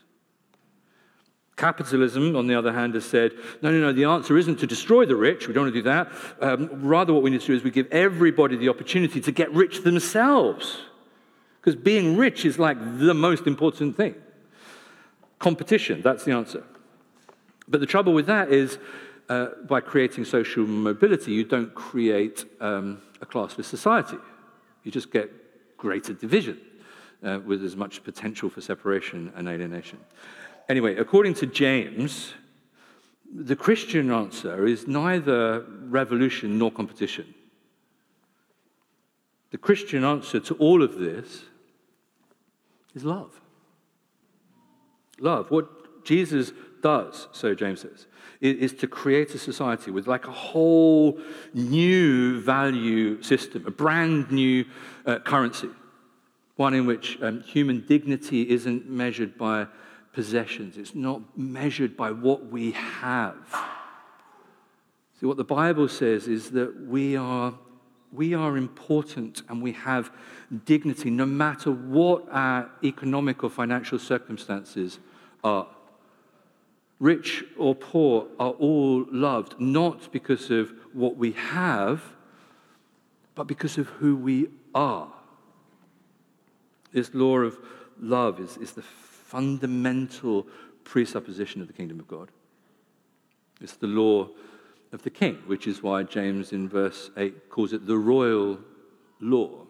Capitalism, 1.57 2.37
on 2.37 2.47
the 2.47 2.55
other 2.55 2.73
hand, 2.73 2.95
has 2.95 3.05
said, 3.05 3.33
no, 3.63 3.73
no, 3.73 3.81
no, 3.81 3.93
the 3.93 4.05
answer 4.05 4.39
isn't 4.39 4.61
to 4.61 4.67
destroy 4.67 5.05
the 5.05 5.17
rich. 5.17 5.49
We 5.49 5.55
don't 5.55 5.65
want 5.65 5.75
to 5.75 5.81
do 5.81 5.89
that. 5.89 6.13
Um, 6.41 6.87
rather, 6.87 7.13
what 7.13 7.25
we 7.25 7.31
need 7.31 7.41
to 7.41 7.47
do 7.49 7.55
is 7.55 7.65
we 7.65 7.73
give 7.73 7.89
everybody 7.91 8.57
the 8.57 8.69
opportunity 8.69 9.21
to 9.21 9.33
get 9.33 9.53
rich 9.53 9.83
themselves. 9.83 10.79
Because 11.61 11.75
being 11.75 12.17
rich 12.17 12.45
is 12.45 12.61
like 12.61 12.79
the 12.99 13.13
most 13.13 13.49
important 13.49 13.97
thing. 13.97 14.15
Competition, 15.39 16.03
that's 16.03 16.25
the 16.25 16.33
answer. 16.33 16.65
But 17.69 17.81
the 17.81 17.87
trouble 17.87 18.13
with 18.13 18.27
that 18.27 18.51
is, 18.51 18.79
uh, 19.29 19.49
by 19.67 19.81
creating 19.81 20.25
social 20.25 20.67
mobility, 20.67 21.33
you 21.33 21.45
don't 21.45 21.75
create 21.75 22.45
um, 22.61 23.03
a 23.21 23.27
classless 23.27 23.67
society. 23.67 24.17
You 24.85 24.91
just 24.91 25.13
get 25.13 25.31
greater 25.77 26.13
division 26.13 26.59
uh, 27.23 27.41
with 27.45 27.63
as 27.63 27.77
much 27.77 28.03
potential 28.03 28.49
for 28.49 28.61
separation 28.61 29.33
and 29.37 29.49
alienation. 29.49 29.99
Anyway, 30.69 30.97
according 30.97 31.35
to 31.35 31.47
James, 31.47 32.35
the 33.35 33.57
Christian 33.57 34.11
answer 34.11 34.67
is 34.67 34.87
neither 34.87 35.65
revolution 35.83 36.59
nor 36.59 36.71
competition. 36.71 37.35
The 39.51 39.59
Christian 39.59 40.05
answer 40.05 40.41
to 40.41 40.55
all 40.55 40.83
of 40.83 40.99
this 40.99 41.45
is 42.95 43.05
love. 43.05 43.41
Love. 45.21 45.51
What 45.51 46.05
Jesus 46.05 46.53
does, 46.83 47.29
so 47.33 47.55
James 47.55 47.81
says, 47.81 48.07
is 48.41 48.73
to 48.73 48.87
create 48.87 49.35
a 49.35 49.39
society 49.39 49.91
with 49.91 50.07
like 50.07 50.27
a 50.27 50.33
whole 50.33 51.19
new 51.53 52.41
value 52.41 53.21
system, 53.23 53.65
a 53.67 53.71
brand 53.71 54.31
new 54.31 54.65
uh, 55.07 55.19
currency, 55.19 55.69
one 56.57 56.75
in 56.75 56.87
which 56.87 57.19
um, 57.23 57.43
human 57.43 57.85
dignity 57.87 58.49
isn't 58.49 58.89
measured 58.89 59.37
by 59.37 59.67
possessions, 60.13 60.77
it's 60.77 60.95
not 60.95 61.21
measured 61.37 61.97
by 61.97 62.11
what 62.11 62.47
we 62.47 62.73
have. 62.73 63.37
See, 65.21 65.27
what 65.27 65.37
the 65.37 65.45
Bible 65.45 65.89
says 65.89 66.29
is 66.29 66.51
that 66.53 66.87
we 66.87 67.17
are, 67.17 67.53
we 68.13 68.35
are 68.35 68.57
important 68.57 69.43
and 69.49 69.61
we 69.61 69.73
have 69.73 70.13
dignity 70.65 71.11
no 71.11 71.27
matter 71.27 71.73
what 71.73 72.25
our 72.31 72.71
economic 72.85 73.43
or 73.43 73.51
financial 73.51 73.99
circumstances 73.99 75.01
are. 75.45 75.67
Rich 77.01 77.45
or 77.57 77.75
poor 77.75 78.27
are 78.41 78.51
all 78.51 79.07
loved, 79.11 79.61
not 79.61 80.11
because 80.13 80.51
of 80.51 80.73
what 80.93 81.17
we 81.17 81.33
have, 81.33 82.03
but 83.35 83.45
because 83.45 83.79
of 83.79 83.87
who 83.87 84.17
we 84.17 84.49
are. 84.75 85.13
This 86.93 87.15
law 87.15 87.39
of 87.39 87.59
love 88.01 88.41
is, 88.41 88.57
is 88.57 88.73
the 88.73 88.83
fundamental 88.83 90.47
presupposition 90.85 91.61
of 91.61 91.67
the 91.69 91.73
kingdom 91.73 92.01
of 92.01 92.09
God. 92.09 92.31
It's 93.61 93.77
the 93.77 93.87
law 93.87 94.29
of 94.93 95.03
the 95.03 95.11
king, 95.11 95.35
which 95.47 95.67
is 95.67 95.83
why 95.83 96.03
James 96.03 96.53
in 96.53 96.69
verse 96.69 97.11
8 97.17 97.51
calls 97.51 97.73
it 97.73 97.87
the 97.87 97.99
royal 97.99 98.59
law. 99.21 99.67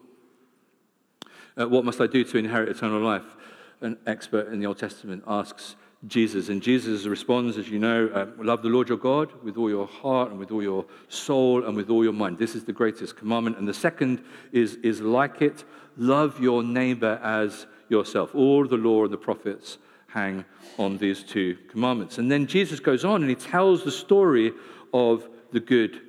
Uh, 1.59 1.67
what 1.67 1.83
must 1.83 1.99
I 1.99 2.07
do 2.07 2.23
to 2.23 2.37
inherit 2.37 2.69
eternal 2.69 3.01
life? 3.01 3.35
An 3.81 3.97
expert 4.05 4.51
in 4.51 4.59
the 4.59 4.65
Old 4.65 4.77
Testament 4.77 5.23
asks 5.27 5.75
Jesus, 6.07 6.47
and 6.47 6.61
Jesus 6.61 7.05
responds, 7.05 7.57
as 7.57 7.69
you 7.69 7.77
know, 7.77 8.07
uh, 8.13 8.27
love 8.41 8.61
the 8.61 8.69
Lord 8.69 8.87
your 8.87 8.97
God 8.97 9.33
with 9.43 9.57
all 9.57 9.69
your 9.69 9.85
heart 9.85 10.31
and 10.31 10.39
with 10.39 10.49
all 10.49 10.63
your 10.63 10.85
soul 11.09 11.65
and 11.65 11.75
with 11.75 11.89
all 11.89 12.03
your 12.05 12.13
mind. 12.13 12.37
This 12.37 12.55
is 12.55 12.63
the 12.63 12.71
greatest 12.71 13.17
commandment. 13.17 13.57
And 13.57 13.67
the 13.67 13.73
second 13.73 14.23
is, 14.53 14.75
is 14.75 15.01
like 15.01 15.41
it 15.41 15.65
love 15.97 16.39
your 16.39 16.63
neighbor 16.63 17.19
as 17.21 17.65
yourself. 17.89 18.33
All 18.33 18.65
the 18.65 18.77
law 18.77 19.03
and 19.03 19.11
the 19.11 19.17
prophets 19.17 19.77
hang 20.07 20.45
on 20.77 20.97
these 20.97 21.21
two 21.21 21.57
commandments. 21.69 22.17
And 22.17 22.31
then 22.31 22.47
Jesus 22.47 22.79
goes 22.79 23.03
on 23.03 23.21
and 23.21 23.29
he 23.29 23.35
tells 23.35 23.83
the 23.83 23.91
story 23.91 24.53
of 24.93 25.27
the 25.51 25.59
Good 25.59 25.99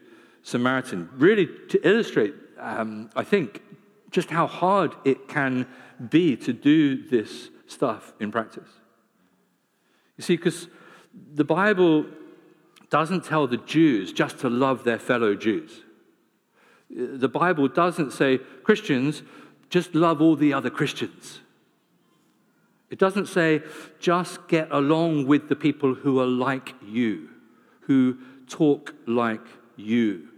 Samaritan, 0.42 1.08
really 1.16 1.48
to 1.68 1.86
illustrate, 1.86 2.34
um, 2.58 3.10
I 3.16 3.24
think, 3.24 3.62
just 4.10 4.30
how 4.30 4.46
hard 4.46 4.94
it 5.04 5.28
can 5.28 5.66
be 6.08 6.36
to 6.36 6.52
do 6.52 7.08
this 7.08 7.50
stuff 7.70 8.12
in 8.20 8.30
practice. 8.30 8.68
You 10.16 10.22
see, 10.22 10.36
because 10.36 10.68
the 11.34 11.44
Bible 11.44 12.06
doesn't 12.90 13.24
tell 13.24 13.46
the 13.46 13.56
Jews 13.56 14.12
just 14.12 14.38
to 14.40 14.50
love 14.50 14.84
their 14.84 14.98
fellow 14.98 15.34
Jews. 15.34 15.82
The 16.90 17.28
Bible 17.28 17.68
doesn't 17.68 18.12
say, 18.12 18.38
Christians, 18.64 19.22
just 19.68 19.94
love 19.94 20.20
all 20.20 20.34
the 20.34 20.52
other 20.52 20.70
Christians. 20.70 21.40
It 22.90 22.98
doesn't 22.98 23.26
say, 23.26 23.62
just 24.00 24.48
get 24.48 24.68
along 24.72 25.28
with 25.28 25.48
the 25.48 25.54
people 25.54 25.94
who 25.94 26.18
are 26.18 26.26
like 26.26 26.74
you, 26.84 27.28
who 27.82 28.18
talk 28.48 28.92
like 29.06 29.46
you, 29.76 30.29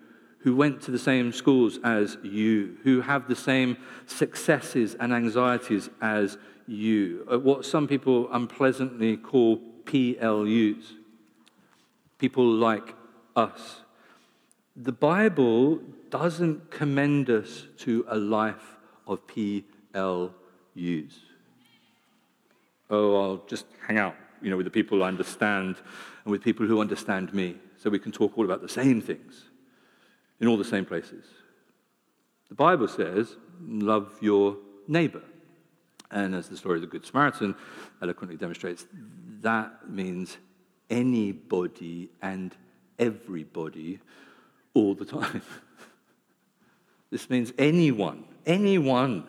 who 0.42 0.56
went 0.56 0.80
to 0.82 0.90
the 0.90 0.98
same 0.98 1.32
schools 1.32 1.78
as 1.84 2.18
you, 2.22 2.76
who 2.82 3.00
have 3.00 3.28
the 3.28 3.36
same 3.36 3.76
successes 4.06 4.94
and 4.98 5.12
anxieties 5.12 5.90
as 6.00 6.38
you, 6.66 7.24
what 7.42 7.64
some 7.64 7.86
people 7.86 8.28
unpleasantly 8.32 9.16
call 9.16 9.58
PLUs, 9.84 10.94
people 12.18 12.46
like 12.46 12.94
us. 13.36 13.80
The 14.76 14.92
Bible 14.92 15.80
doesn't 16.10 16.70
commend 16.70 17.30
us 17.30 17.66
to 17.78 18.04
a 18.08 18.16
life 18.16 18.76
of 19.06 19.26
PLUs 19.26 20.32
oh, 22.92 23.20
I'll 23.20 23.42
just 23.48 23.66
hang 23.86 23.98
out, 23.98 24.14
you 24.40 24.50
know, 24.50 24.56
with 24.56 24.66
the 24.66 24.70
people 24.70 25.02
I 25.02 25.08
understand 25.08 25.76
and 26.24 26.30
with 26.30 26.42
people 26.42 26.66
who 26.66 26.80
understand 26.80 27.34
me, 27.34 27.56
so 27.78 27.90
we 27.90 27.98
can 27.98 28.12
talk 28.12 28.38
all 28.38 28.44
about 28.44 28.62
the 28.62 28.68
same 28.68 29.00
things 29.00 29.46
in 30.42 30.48
all 30.48 30.58
the 30.58 30.64
same 30.64 30.84
places. 30.84 31.24
The 32.50 32.54
Bible 32.54 32.88
says, 32.88 33.36
love 33.66 34.18
your 34.20 34.58
neighbor. 34.86 35.22
And 36.10 36.34
as 36.34 36.50
the 36.50 36.58
story 36.58 36.74
of 36.74 36.82
the 36.82 36.86
Good 36.86 37.06
Samaritan 37.06 37.54
eloquently 38.02 38.36
demonstrates, 38.36 38.86
that 39.40 39.88
means 39.88 40.36
anybody 40.90 42.10
and 42.20 42.54
everybody 42.98 44.00
all 44.74 44.94
the 44.94 45.06
time. 45.06 45.40
this 47.10 47.30
means 47.30 47.54
anyone, 47.56 48.24
anyone 48.44 49.26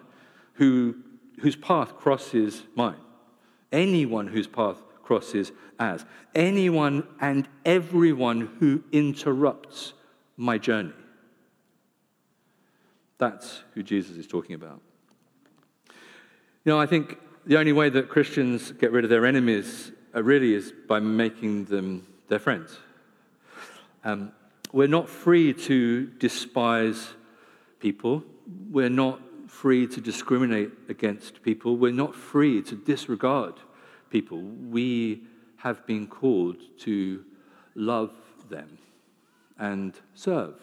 who, 0.56 0.98
whose 1.40 1.56
path 1.56 1.96
crosses 1.96 2.64
mine 2.76 2.98
anyone 3.74 4.28
whose 4.28 4.48
path 4.48 4.78
crosses 5.02 5.52
as, 5.80 6.06
anyone 6.34 7.06
and 7.20 7.50
everyone 7.66 8.56
who 8.60 8.84
interrupts 8.94 9.94
my 10.38 10.58
journey. 10.58 10.94
That's 13.18 13.64
who 13.74 13.84
Jesus 13.84 14.18
is 14.18 14.28
talking 14.28 14.56
about. 14.56 14.82
You 16.66 16.72
know, 16.72 16.80
I 16.80 16.86
think 16.86 17.18
the 17.46 17.58
only 17.58 17.74
way 17.74 17.90
that 17.90 18.10
Christians 18.10 18.72
get 18.72 18.92
rid 18.92 19.04
of 19.04 19.10
their 19.10 19.26
enemies 19.26 19.92
uh, 20.16 20.24
really 20.24 20.54
is 20.54 20.72
by 20.88 21.00
making 21.00 21.66
them 21.66 22.08
their 22.30 22.40
friends. 22.40 22.78
Um, 24.04 24.32
we're 24.72 24.88
not 24.88 25.10
free 25.10 25.54
to 25.54 26.08
despise 26.08 27.10
people. 27.80 28.24
We're 28.72 28.90
not 28.90 29.20
free 29.48 29.88
to 29.88 30.02
discriminate 30.02 30.72
against 30.90 31.44
people. 31.44 31.78
We're 31.78 31.92
not 31.92 32.16
free 32.16 32.62
to 32.64 32.76
disregard 32.76 33.56
people. 34.10 34.42
We 34.42 35.24
have 35.58 35.86
been 35.86 36.08
called 36.08 36.58
to 36.80 37.24
love 37.76 38.12
them 38.50 38.78
and 39.58 39.94
serve. 40.16 40.56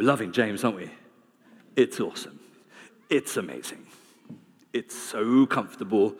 We're 0.00 0.06
loving 0.06 0.32
James, 0.32 0.64
aren't 0.64 0.78
we? 0.78 0.90
It's 1.76 2.00
awesome. 2.00 2.40
It's 3.10 3.36
amazing. 3.36 3.86
It's 4.72 4.96
so 4.96 5.44
comfortable. 5.44 6.14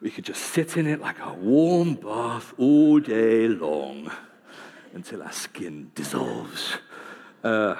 We 0.00 0.10
could 0.10 0.24
just 0.24 0.40
sit 0.40 0.78
in 0.78 0.86
it 0.86 1.02
like 1.02 1.18
a 1.20 1.34
warm 1.34 1.96
bath 1.96 2.54
all 2.56 3.00
day 3.00 3.46
long 3.46 4.10
until 4.94 5.22
our 5.22 5.32
skin 5.32 5.90
dissolves. 5.94 6.78
Uh, 7.42 7.76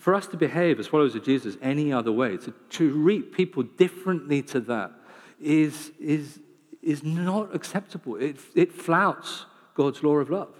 for 0.00 0.14
us 0.14 0.26
to 0.28 0.38
behave 0.38 0.80
as 0.80 0.86
followers 0.86 1.14
of 1.16 1.22
Jesus 1.22 1.58
any 1.60 1.92
other 1.92 2.12
way, 2.12 2.38
to 2.38 2.54
treat 2.70 3.34
people 3.34 3.62
differently 3.62 4.40
to 4.40 4.60
that, 4.60 4.90
is, 5.38 5.92
is, 6.00 6.40
is 6.82 7.04
not 7.04 7.54
acceptable. 7.54 8.16
It, 8.16 8.38
it 8.54 8.72
flouts 8.72 9.44
God's 9.74 10.02
law 10.02 10.16
of 10.16 10.30
love. 10.30 10.54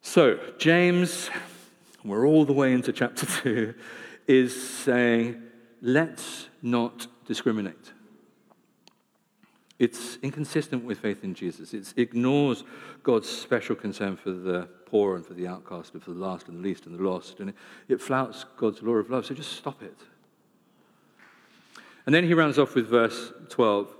So, 0.00 0.38
James, 0.58 1.30
we're 2.04 2.26
all 2.26 2.44
the 2.44 2.52
way 2.52 2.72
into 2.72 2.92
chapter 2.92 3.26
2, 3.42 3.74
is 4.26 4.70
saying, 4.70 5.42
let's 5.82 6.48
not 6.62 7.06
discriminate. 7.26 7.92
It's 9.78 10.16
inconsistent 10.22 10.84
with 10.84 10.98
faith 10.98 11.22
in 11.22 11.34
Jesus. 11.34 11.72
It 11.72 11.94
ignores 11.96 12.64
God's 13.02 13.28
special 13.28 13.76
concern 13.76 14.16
for 14.16 14.32
the 14.32 14.68
poor 14.86 15.14
and 15.14 15.24
for 15.24 15.34
the 15.34 15.46
outcast 15.46 15.94
and 15.94 16.02
for 16.02 16.10
the 16.10 16.18
last 16.18 16.48
and 16.48 16.58
the 16.58 16.62
least 16.62 16.86
and 16.86 16.98
the 16.98 17.02
lost. 17.02 17.38
And 17.38 17.50
it, 17.50 17.56
it 17.88 18.00
flouts 18.00 18.44
God's 18.56 18.82
law 18.82 18.94
of 18.94 19.08
love. 19.08 19.26
So 19.26 19.34
just 19.34 19.52
stop 19.52 19.82
it. 19.82 19.96
And 22.06 22.14
then 22.14 22.24
he 22.24 22.34
rounds 22.34 22.58
off 22.58 22.74
with 22.74 22.88
verse 22.88 23.32
12. 23.50 23.94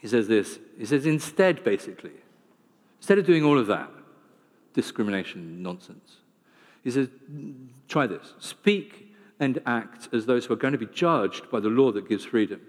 He 0.00 0.08
says 0.08 0.28
this 0.28 0.58
He 0.76 0.84
says, 0.84 1.06
instead, 1.06 1.64
basically, 1.64 2.12
instead 2.98 3.18
of 3.18 3.24
doing 3.24 3.44
all 3.44 3.58
of 3.58 3.68
that, 3.68 3.90
discrimination 4.72 5.62
nonsense, 5.62 6.16
he 6.82 6.90
says, 6.90 7.08
try 7.88 8.06
this. 8.06 8.34
Speak 8.38 9.14
and 9.38 9.60
act 9.66 10.08
as 10.12 10.26
those 10.26 10.46
who 10.46 10.52
are 10.52 10.56
going 10.56 10.72
to 10.72 10.78
be 10.78 10.86
judged 10.86 11.50
by 11.50 11.60
the 11.60 11.68
law 11.68 11.92
that 11.92 12.08
gives 12.08 12.24
freedom. 12.24 12.60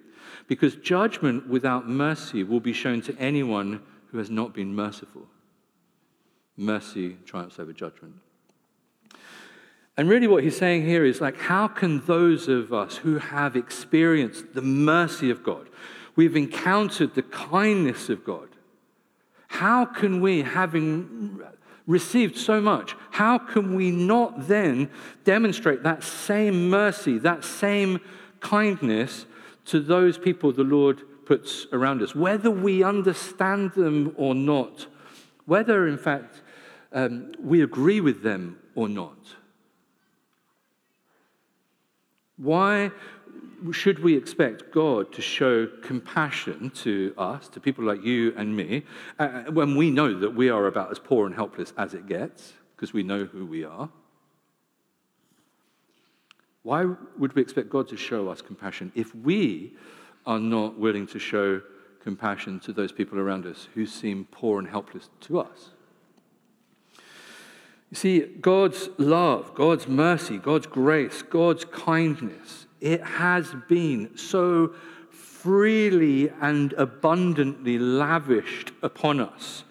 Because 0.48 0.76
judgment 0.76 1.48
without 1.48 1.88
mercy 1.88 2.44
will 2.44 2.60
be 2.60 2.74
shown 2.74 3.02
to 3.04 3.18
anyone 3.18 3.82
who 4.12 4.18
has 4.18 4.30
not 4.30 4.54
been 4.54 4.76
merciful. 4.76 5.28
Mercy 6.58 7.18
triumphs 7.26 7.60
over 7.60 7.74
judgment. 7.74 8.16
And 9.98 10.10
really, 10.10 10.28
what 10.28 10.44
he's 10.44 10.58
saying 10.58 10.86
here 10.86 11.06
is 11.06 11.22
like, 11.22 11.38
how 11.38 11.68
can 11.68 12.06
those 12.06 12.48
of 12.48 12.74
us 12.74 12.98
who 12.98 13.18
have 13.18 13.56
experienced 13.56 14.54
the 14.54 14.62
mercy 14.62 15.30
of 15.30 15.44
God, 15.44 15.70
we've 16.16 16.36
encountered 16.36 17.14
the 17.14 17.24
kindness 17.24 18.10
of 18.10 18.24
God, 18.24 18.50
how 19.48 19.86
can 19.86 20.22
we, 20.22 20.44
having 20.44 21.42
received 21.88 22.38
so 22.38 22.62
much, 22.62 22.96
how 23.12 23.38
can 23.38 23.76
we 23.76 23.92
not 23.92 24.48
then 24.48 24.90
demonstrate 25.24 25.84
that 25.84 26.04
same 26.04 26.70
mercy, 26.70 27.18
that 27.20 27.44
same 27.44 28.00
kindness 28.40 29.26
to 29.66 29.80
those 29.80 30.18
people 30.18 30.52
the 30.52 30.64
Lord 30.64 31.02
puts 31.26 31.68
around 31.72 32.02
us, 32.02 32.16
whether 32.16 32.52
we 32.52 32.84
understand 32.84 33.74
them 33.74 34.14
or 34.18 34.36
not, 34.36 34.88
whether 35.46 35.88
in 35.88 35.98
fact 35.98 36.42
um, 36.92 37.32
we 37.40 37.62
agree 37.62 38.02
with 38.02 38.24
them 38.24 38.58
or 38.76 38.90
not. 38.90 39.18
Why 42.38 42.92
should 43.72 44.00
we 44.00 44.16
expect 44.18 44.72
God 44.72 45.12
to 45.14 45.22
show 45.22 45.68
compassion 45.84 46.72
to 46.76 47.14
us, 47.18 47.48
to 47.50 47.60
people 47.60 47.84
like 47.84 48.04
you 48.04 48.34
and 48.36 48.56
me, 48.56 48.84
uh, 49.20 49.44
when 49.44 49.76
we 49.76 49.92
know 49.92 50.18
that 50.20 50.36
we 50.36 50.50
are 50.50 50.68
about 50.68 50.92
as 50.92 51.00
poor 51.00 51.26
and 51.26 51.36
helpless 51.36 51.74
as 51.78 51.94
it 51.94 52.08
gets, 52.08 52.54
because 52.76 52.94
we 52.94 53.04
know 53.04 53.26
who 53.26 53.46
we 53.46 53.64
are? 53.64 53.90
Why 56.64 56.86
would 57.18 57.34
we 57.34 57.42
expect 57.42 57.70
God 57.70 57.88
to 57.90 57.98
show 57.98 58.30
us 58.30 58.42
compassion 58.42 58.92
if 58.96 59.14
we 59.16 59.74
are 60.26 60.40
not 60.40 60.78
willing 60.78 61.08
to 61.08 61.20
show 61.20 61.62
compassion 62.04 62.60
to 62.62 62.74
those 62.74 62.92
people 62.92 63.20
around 63.20 63.46
us 63.46 63.68
who 63.74 63.86
seem 63.86 64.28
poor 64.32 64.60
and 64.60 64.68
helpless 64.68 65.10
to 65.22 65.40
us? 65.40 65.72
You 67.90 67.96
see, 67.96 68.20
God's 68.22 68.90
love, 68.98 69.54
God's 69.54 69.88
mercy, 69.88 70.38
God's 70.38 70.66
grace, 70.66 71.22
God's 71.24 71.66
kindness, 71.66 72.66
it 72.82 73.02
has 73.04 73.54
been 73.70 74.18
so 74.18 74.74
freely 75.12 76.30
and 76.42 76.74
abundantly 76.74 77.80
lavished 77.80 78.72
upon 78.82 79.20
us. 79.20 79.64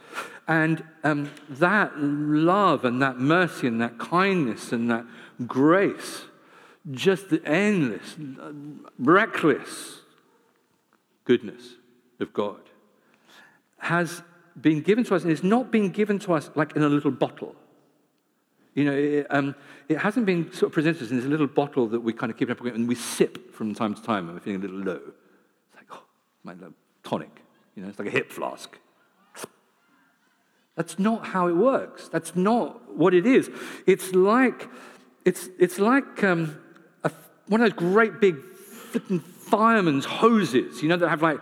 And 0.48 0.82
um, 1.04 1.30
that 1.48 1.96
love 1.98 2.84
and 2.84 3.02
that 3.02 3.18
mercy 3.18 3.66
and 3.66 3.80
that 3.80 3.98
kindness 3.98 4.72
and 4.72 4.90
that 4.90 5.04
grace 5.46 6.24
just 6.90 7.30
the 7.30 7.44
endless, 7.44 8.16
reckless 8.98 10.00
goodness 11.24 11.74
of 12.18 12.32
God 12.32 12.60
has 13.78 14.22
been 14.60 14.80
given 14.80 15.04
to 15.04 15.14
us, 15.14 15.22
and 15.22 15.32
it's 15.32 15.42
not 15.42 15.70
been 15.70 15.90
given 15.90 16.18
to 16.20 16.32
us 16.34 16.50
like 16.54 16.76
in 16.76 16.82
a 16.82 16.88
little 16.88 17.10
bottle. 17.10 17.54
You 18.74 18.84
know, 18.84 18.92
it, 18.92 19.26
um, 19.30 19.54
it 19.88 19.98
hasn't 19.98 20.26
been 20.26 20.52
sort 20.52 20.70
of 20.70 20.72
presented 20.72 21.10
in 21.10 21.16
this 21.16 21.26
little 21.26 21.46
bottle 21.46 21.88
that 21.88 22.00
we 22.00 22.12
kind 22.12 22.30
of 22.30 22.38
keep 22.38 22.48
pocket 22.48 22.74
and 22.74 22.88
we 22.88 22.94
sip 22.94 23.54
from 23.54 23.74
time 23.74 23.94
to 23.94 24.02
time 24.02 24.26
when 24.26 24.34
we're 24.34 24.40
feeling 24.40 24.60
a 24.60 24.68
little 24.68 24.80
low. 24.80 25.00
It's 25.00 25.76
like, 25.76 25.86
oh, 25.92 26.02
my 26.44 26.54
little 26.54 26.74
tonic. 27.02 27.42
You 27.74 27.82
know, 27.82 27.88
it's 27.88 27.98
like 27.98 28.08
a 28.08 28.12
hip 28.12 28.30
flask. 28.30 28.78
That's 30.76 30.98
not 30.98 31.26
how 31.26 31.48
it 31.48 31.56
works. 31.56 32.08
That's 32.08 32.36
not 32.36 32.96
what 32.96 33.12
it 33.12 33.26
is. 33.26 33.50
It's 33.86 34.14
like, 34.14 34.68
it's, 35.24 35.48
it's 35.58 35.78
like 35.78 36.24
um, 36.24 36.58
a, 37.04 37.10
one 37.48 37.60
of 37.60 37.68
those 37.68 37.78
great 37.78 38.20
big 38.20 38.36
flipping 38.54 39.20
fireman's 39.20 40.04
hoses, 40.04 40.82
you 40.82 40.88
know, 40.88 40.96
that 40.96 41.08
have 41.08 41.22
like 41.22 41.40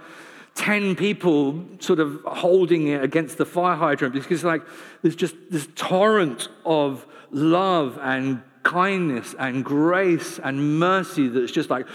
10 0.55 0.97
people 0.97 1.65
sort 1.79 2.01
of 2.01 2.21
holding 2.27 2.89
it 2.89 3.05
against 3.05 3.39
the 3.39 3.47
fire 3.47 3.77
hydrant 3.77 4.13
because 4.13 4.39
it's 4.39 4.45
like 4.45 4.63
there's 5.03 5.15
just 5.15 5.37
this 5.51 5.69
torrent 5.77 6.49
of 6.65 7.07
love 7.31 7.99
and 8.03 8.43
kindness 8.63 9.35
and 9.39 9.65
grace 9.65 10.39
and 10.39 10.79
mercy 10.79 11.29
that's 11.29 11.53
just 11.53 11.71
like 11.71 11.87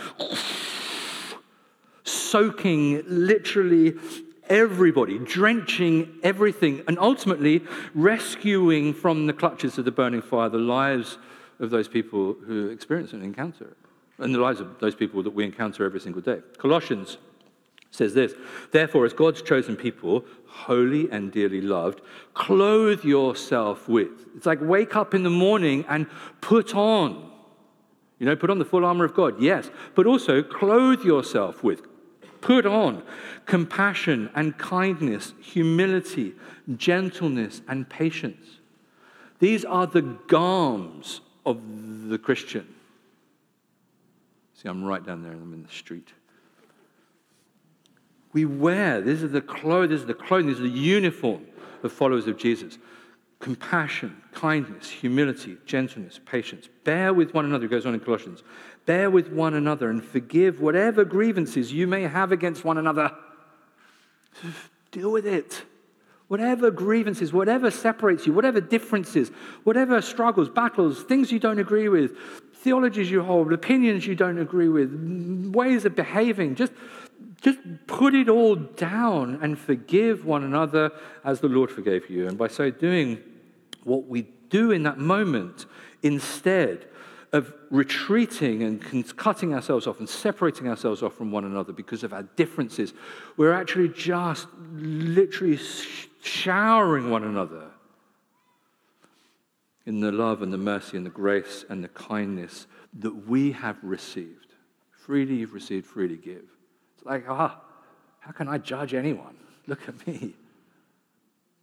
soaking 2.04 3.04
literally 3.08 3.94
everybody, 4.50 5.20
drenching 5.20 6.20
everything, 6.24 6.84
and 6.88 7.00
ultimately 7.00 7.64
rescuing 7.94 8.94
from 8.94 9.26
the 9.26 9.34
clutches 9.34 9.78
of 9.78 9.86
the 9.86 9.92
burning 9.92 10.22
fire 10.22 10.50
the 10.50 10.58
lives 10.58 11.18
of 11.60 11.70
those 11.70 11.88
people 11.88 12.36
who 12.46 12.68
experience 12.68 13.14
and 13.14 13.24
encounter 13.24 13.66
it, 13.66 13.78
and 14.18 14.34
the 14.34 14.40
lives 14.40 14.60
of 14.60 14.80
those 14.80 14.96
people 14.96 15.24
that 15.24 15.34
we 15.34 15.46
encounter 15.46 15.86
every 15.86 16.00
single 16.00 16.22
day. 16.22 16.42
Colossians 16.58 17.18
says 17.94 18.14
this 18.14 18.34
Therefore, 18.72 19.06
as 19.06 19.14
God's 19.14 19.42
chosen 19.42 19.76
people, 19.78 20.26
holy 20.48 21.10
and 21.10 21.32
dearly 21.32 21.62
loved, 21.62 22.02
clothe 22.34 23.06
yourself 23.06 23.88
with. 23.88 24.28
It's 24.36 24.46
like 24.46 24.60
wake 24.62 24.96
up 24.96 25.14
in 25.14 25.24
the 25.24 25.30
morning 25.30 25.86
and 25.88 26.08
put 26.42 26.76
on. 26.76 27.32
You 28.20 28.26
know, 28.26 28.36
put 28.36 28.50
on 28.50 28.60
the 28.60 28.66
full 28.66 28.86
armor 28.86 29.06
of 29.06 29.14
God, 29.14 29.42
yes, 29.42 29.70
but 29.96 30.06
also 30.06 30.42
clothe 30.42 31.04
yourself 31.04 31.64
with. 31.64 31.82
Put 32.42 32.66
on 32.66 33.04
compassion 33.46 34.30
and 34.36 34.58
kindness, 34.58 35.34
humility, 35.42 36.34
gentleness, 36.76 37.62
and 37.68 37.88
patience. 37.88 38.60
These 39.40 39.66
are 39.66 39.88
the 39.88 40.02
garms 40.02 41.20
of 41.46 42.10
the 42.10 42.18
Christian. 42.18 42.74
See, 44.56 44.70
I'm 44.70 44.84
right 44.84 45.06
down 45.06 45.24
there, 45.24 45.34
I'm 45.34 45.54
in 45.54 45.64
the 45.64 45.72
street. 45.72 46.14
We 48.34 48.46
wear, 48.46 49.00
this 49.00 49.22
is 49.22 49.32
the 49.32 49.42
clothes, 49.42 49.90
this 49.90 50.02
is 50.02 50.08
the 50.08 50.14
clothing, 50.14 50.48
this 50.48 50.58
is 50.58 50.64
the 50.64 50.80
uniform 50.80 51.46
of 51.84 51.94
followers 51.94 52.28
of 52.28 52.38
Jesus. 52.38 52.80
Compassion, 53.40 54.22
kindness, 54.32 54.90
humility, 54.90 55.58
gentleness, 55.66 56.20
patience. 56.26 56.68
Bear 56.84 57.14
with 57.14 57.34
one 57.34 57.46
another, 57.46 57.66
it 57.66 57.70
goes 57.70 57.86
on 57.86 57.94
in 57.94 58.00
Colossians. 58.00 58.42
Bear 58.86 59.10
with 59.10 59.32
one 59.32 59.54
another 59.54 59.90
and 59.90 60.04
forgive 60.04 60.60
whatever 60.60 61.06
grievances 61.06 61.72
you 61.72 61.86
may 61.86 62.04
have 62.04 62.32
against 62.32 62.66
one 62.66 62.78
another. 62.78 63.12
Deal 64.92 65.12
with 65.12 65.28
it. 65.28 65.64
Whatever 66.28 66.72
grievances, 66.72 67.32
whatever 67.32 67.70
separates 67.70 68.26
you, 68.26 68.34
whatever 68.34 68.60
differences, 68.60 69.30
whatever 69.64 70.02
struggles, 70.02 70.50
battles, 70.50 71.04
things 71.04 71.32
you 71.32 71.38
don't 71.38 71.60
agree 71.60 71.90
with, 71.90 72.18
theologies 72.56 73.12
you 73.12 73.22
hold, 73.22 73.52
opinions 73.54 74.08
you 74.08 74.16
don't 74.16 74.40
agree 74.40 74.70
with, 74.70 75.52
ways 75.54 75.86
of 75.86 75.96
behaving, 75.96 76.56
just 76.56 76.72
just 77.42 77.60
put 77.88 78.16
it 78.16 78.30
all 78.30 78.56
down 78.56 79.40
and 79.42 79.60
forgive 79.60 80.26
one 80.26 80.44
another 80.44 80.92
as 81.26 81.42
the 81.42 81.50
Lord 81.50 81.70
forgave 81.70 82.10
you. 82.10 82.28
And 82.28 82.38
by 82.38 82.48
so 82.48 82.70
doing, 82.72 83.22
what 83.84 84.08
we 84.08 84.28
do 84.50 84.72
in 84.72 84.84
that 84.84 84.98
moment, 84.98 85.66
instead 86.02 86.88
of 87.34 87.54
retreating 87.70 88.64
and 88.64 89.18
cutting 89.18 89.54
ourselves 89.54 89.88
off 89.88 90.00
and 90.00 90.08
separating 90.08 90.68
ourselves 90.68 91.02
off 91.02 91.16
from 91.16 91.32
one 91.32 91.44
another 91.44 91.74
because 91.74 92.04
of 92.04 92.14
our 92.14 92.24
differences, 92.24 92.94
we're 93.36 93.52
actually 93.52 93.90
just 93.90 94.48
literally 94.72 95.60
showering 96.22 97.10
one 97.10 97.24
another 97.24 97.72
in 99.86 100.00
the 100.00 100.12
love 100.12 100.42
and 100.42 100.54
the 100.54 100.58
mercy 100.58 100.96
and 100.96 101.06
the 101.06 101.10
grace 101.10 101.66
and 101.70 101.84
the 101.84 101.90
kindness 101.90 102.68
that 103.00 103.28
we 103.28 103.52
have 103.52 103.78
received. 103.82 104.54
Freely 104.92 105.36
you've 105.36 105.54
received, 105.54 105.86
freely 105.86 106.16
give 106.16 106.44
like, 107.04 107.26
ah, 107.28 107.60
how 108.20 108.32
can 108.32 108.48
I 108.48 108.58
judge 108.58 108.94
anyone? 108.94 109.36
Look 109.68 109.88
at 109.88 110.08
me. 110.08 110.36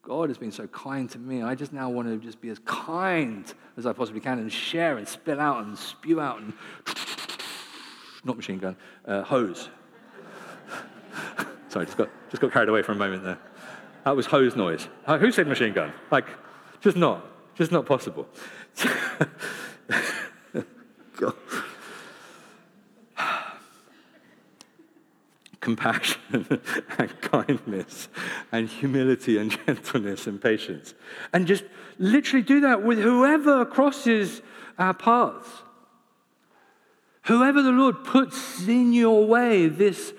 God 0.03 0.31
has 0.31 0.39
been 0.39 0.53
so 0.53 0.67
kind 0.67 1.11
to 1.11 1.19
me. 1.19 1.43
I 1.43 1.55
just 1.55 1.73
now 1.73 1.91
want 1.91 2.09
to 2.09 2.17
just 2.17 2.41
be 2.41 2.49
as 2.49 2.59
kind 2.61 3.53
as 3.77 3.85
I 3.87 3.93
possibly 3.93 4.21
can 4.21 4.39
and 4.39 4.51
share 4.51 4.97
and 4.97 5.07
spill 5.07 5.41
out 5.41 5.65
and 5.65 5.77
spew 5.79 6.21
out 6.21 6.41
and 6.41 6.55
not 8.25 8.37
machine 8.37 8.59
gun, 8.59 8.77
uh, 9.07 9.23
hose. 9.23 9.69
Sorry, 11.69 11.85
just 11.85 11.99
got, 11.99 12.09
just 12.31 12.41
got 12.41 12.53
carried 12.53 12.71
away 12.71 12.83
for 12.83 12.93
a 12.93 12.97
moment 12.97 13.25
there. 13.25 13.39
That 14.05 14.17
was 14.17 14.27
hose 14.27 14.57
noise. 14.57 14.89
Uh, 15.07 15.19
who 15.19 15.31
said 15.31 15.47
machine 15.47 15.75
gun? 15.75 15.93
Like, 16.11 16.27
just 16.81 16.97
not, 16.97 17.27
just 17.55 17.71
not 17.71 17.85
possible. 17.85 18.27
Compassion 25.71 26.61
and 26.99 27.21
kindness 27.21 28.09
and 28.51 28.69
humility 28.69 29.39
and 29.39 29.51
gentleness 29.67 30.27
and 30.27 30.41
patience. 30.41 30.95
And 31.33 31.47
just 31.47 31.65
literally 31.99 32.43
do 32.43 32.61
that 32.61 32.83
with 32.83 32.99
whoever 32.99 33.65
crosses 33.65 34.43
our 34.79 34.95
paths. 34.95 35.49
Whoever 37.25 37.63
the 37.63 37.71
Lord 37.71 38.05
puts 38.05 38.67
in 38.67 38.93
your 38.93 39.27
way 39.27 39.69
this 39.69 40.13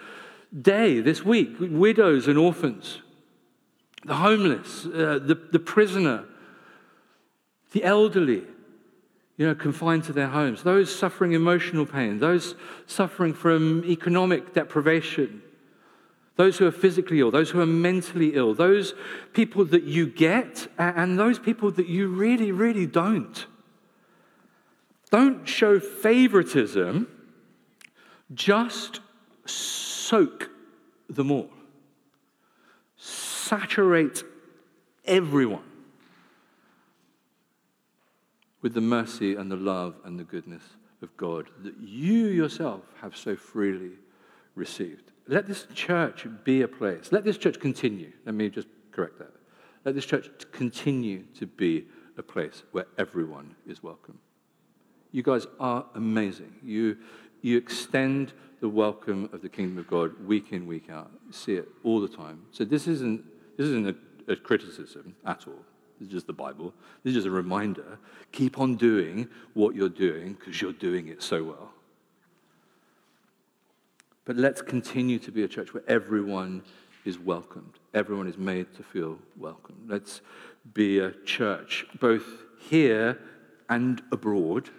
day, 0.60 1.02
this 1.02 1.26
week, 1.26 1.56
widows 1.60 2.28
and 2.28 2.38
orphans, 2.38 3.02
the 4.06 4.16
homeless, 4.16 4.86
uh, 4.86 5.20
the, 5.22 5.36
the 5.52 5.60
prisoner, 5.60 6.26
the 7.72 7.84
elderly, 7.84 8.44
you 9.42 9.48
know, 9.48 9.56
confined 9.56 10.04
to 10.04 10.14
their 10.14 10.28
homes, 10.28 10.62
those 10.62 10.94
suffering 10.94 11.32
emotional 11.32 11.84
pain, 11.84 12.20
those 12.20 12.54
suffering 12.86 13.34
from 13.34 13.84
economic 13.86 14.54
deprivation, 14.54 15.42
those 16.36 16.60
who 16.60 16.68
are 16.68 16.72
physically 16.72 17.22
ill, 17.22 17.32
those 17.32 17.50
who 17.50 17.60
are 17.60 17.66
mentally 17.66 18.36
ill, 18.36 18.54
those 18.54 18.94
people 19.34 19.66
that 19.66 19.82
you 19.82 20.06
get, 20.06 20.68
and 20.78 21.18
those 21.18 21.40
people 21.40 21.72
that 21.72 21.88
you 21.88 22.08
really, 22.08 22.52
really 22.52 22.86
don't. 22.86 23.48
Don't 25.10 25.48
show 25.48 25.80
favoritism, 25.80 27.08
just 28.36 29.00
soak 29.46 30.52
them 31.10 31.32
all. 31.32 31.50
Saturate 32.96 34.24
everyone 35.04 35.71
with 38.62 38.74
the 38.74 38.82
mercy 38.82 39.36
and 39.36 39.52
the 39.52 39.56
love 39.56 39.96
and 40.06 40.20
the 40.20 40.24
goodness 40.24 40.64
of 41.02 41.16
God 41.18 41.50
that 41.64 41.76
you 41.80 42.28
yourself 42.28 42.82
have 43.02 43.18
so 43.18 43.36
freely 43.36 43.92
received. 44.56 45.12
Let 45.28 45.48
this 45.48 45.66
church 45.74 46.28
be 46.44 46.62
a 46.62 46.68
place. 46.68 47.12
Let 47.12 47.24
this 47.24 47.38
church 47.38 47.60
continue. 47.60 48.12
Let 48.26 48.36
me 48.36 48.50
just 48.50 48.68
correct 48.92 49.18
that. 49.20 49.32
Let 49.86 49.96
this 49.96 50.06
church 50.06 50.30
continue 50.52 51.24
to 51.40 51.48
be 51.48 51.86
a 52.18 52.24
place 52.24 52.64
where 52.72 52.86
everyone 52.98 53.56
is 53.66 53.82
welcome. 53.82 54.20
You 55.12 55.24
guys 55.24 55.48
are 55.60 55.86
amazing. 55.96 56.54
You, 56.64 56.98
you 57.42 57.58
extend 57.58 58.34
the 58.60 58.70
welcome 58.70 59.30
of 59.34 59.42
the 59.42 59.50
kingdom 59.50 59.80
of 59.80 59.88
God 59.88 60.26
week 60.26 60.52
in, 60.52 60.68
week 60.68 60.90
out. 60.90 61.12
You 61.26 61.34
see 61.34 61.56
it 61.56 61.68
all 61.84 62.00
the 62.00 62.08
time. 62.08 62.44
So 62.52 62.64
this 62.64 62.88
isn't, 62.88 63.24
this 63.58 63.68
isn't 63.68 63.88
a, 64.28 64.32
a 64.32 64.36
criticism 64.36 65.16
at 65.26 65.48
all. 65.48 65.66
This 66.02 66.08
is 66.08 66.14
just 66.14 66.26
the 66.26 66.34
Bible. 66.34 66.74
This 67.04 67.12
is 67.12 67.16
just 67.18 67.28
a 67.28 67.32
reminder. 67.32 68.00
Keep 68.32 68.60
on 68.60 68.76
doing 68.76 69.30
what 69.54 69.76
you're 69.76 69.88
doing 69.88 70.34
because 70.34 70.60
you're 70.60 70.74
doing 70.74 71.10
it 71.10 71.22
so 71.22 71.44
well. 71.44 71.70
But 74.26 74.36
let's 74.36 74.64
continue 74.64 75.20
to 75.20 75.32
be 75.32 75.44
a 75.44 75.48
church 75.48 75.76
where 75.76 75.84
everyone 75.88 76.64
is 77.06 77.20
welcomed. 77.20 77.74
Everyone 77.94 78.28
is 78.28 78.36
made 78.36 78.74
to 78.78 78.84
feel 78.84 79.20
welcome. 79.38 79.76
Let's 79.88 80.22
be 80.74 80.98
a 80.98 81.12
church 81.24 81.86
both 82.00 82.26
here 82.60 83.20
and 83.70 84.02
abroad. 84.12 84.72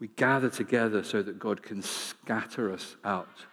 We 0.00 0.08
gather 0.08 0.50
together 0.50 1.04
so 1.04 1.22
that 1.22 1.38
God 1.38 1.62
can 1.62 1.80
scatter 1.80 2.72
us 2.72 2.96
out 3.04 3.46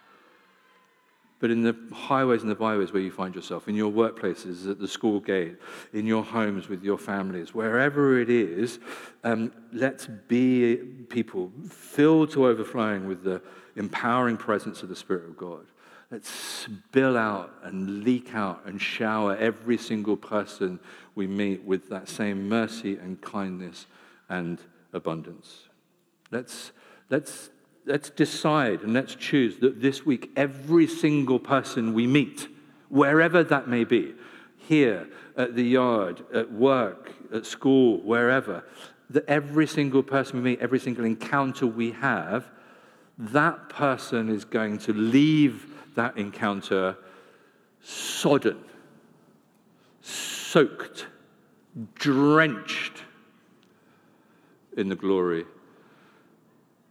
but 1.40 1.50
in 1.50 1.62
the 1.62 1.74
highways 1.92 2.42
and 2.42 2.50
the 2.50 2.54
byways 2.54 2.92
where 2.92 3.02
you 3.02 3.10
find 3.10 3.34
yourself, 3.34 3.66
in 3.66 3.74
your 3.74 3.90
workplaces, 3.90 4.70
at 4.70 4.78
the 4.78 4.86
school 4.86 5.20
gate, 5.20 5.56
in 5.94 6.06
your 6.06 6.22
homes 6.22 6.68
with 6.68 6.84
your 6.84 6.98
families, 6.98 7.54
wherever 7.54 8.20
it 8.20 8.28
is, 8.28 8.78
um, 9.24 9.50
let's 9.72 10.06
be 10.06 10.76
people 11.08 11.50
filled 11.68 12.30
to 12.32 12.46
overflowing 12.46 13.06
with 13.08 13.24
the 13.24 13.40
empowering 13.76 14.36
presence 14.36 14.82
of 14.82 14.90
the 14.90 14.96
Spirit 14.96 15.24
of 15.24 15.36
God. 15.36 15.66
let's 16.10 16.28
spill 16.28 17.16
out 17.16 17.54
and 17.62 18.02
leak 18.02 18.34
out 18.34 18.60
and 18.66 18.82
shower 18.82 19.36
every 19.36 19.78
single 19.78 20.16
person 20.16 20.78
we 21.14 21.26
meet 21.26 21.62
with 21.64 21.88
that 21.88 22.08
same 22.08 22.48
mercy 22.48 22.96
and 22.96 23.20
kindness 23.20 23.86
and 24.28 24.58
abundance. 24.92 25.68
Let's, 26.30 26.72
let's, 27.08 27.50
let's 27.90 28.08
decide 28.10 28.82
and 28.82 28.94
let's 28.94 29.16
choose 29.16 29.58
that 29.58 29.82
this 29.82 30.06
week, 30.06 30.30
every 30.36 30.86
single 30.86 31.40
person 31.40 31.92
we 31.92 32.06
meet, 32.06 32.46
wherever 32.88 33.42
that 33.42 33.66
may 33.66 33.82
be, 33.82 34.14
here, 34.56 35.08
at 35.36 35.56
the 35.56 35.64
yard, 35.64 36.24
at 36.32 36.52
work, 36.52 37.12
at 37.34 37.44
school, 37.44 37.98
wherever, 38.02 38.64
that 39.10 39.24
every 39.26 39.66
single 39.66 40.04
person 40.04 40.36
we 40.36 40.52
meet, 40.52 40.60
every 40.60 40.78
single 40.78 41.04
encounter 41.04 41.66
we 41.66 41.90
have, 41.90 42.48
that 43.18 43.68
person 43.68 44.28
is 44.28 44.44
going 44.44 44.78
to 44.78 44.92
leave 44.92 45.74
that 45.96 46.16
encounter 46.16 46.96
sodden, 47.82 48.58
soaked, 50.00 51.06
drenched 51.96 53.02
in 54.76 54.88
the 54.88 54.96
glory 54.96 55.44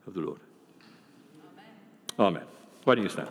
of 0.06 0.14
the 0.14 0.20
Lord. 0.20 0.42
Amen. 2.20 2.44
Why 2.84 2.96
don't 2.96 3.04
you 3.06 3.10
stand? 3.10 3.30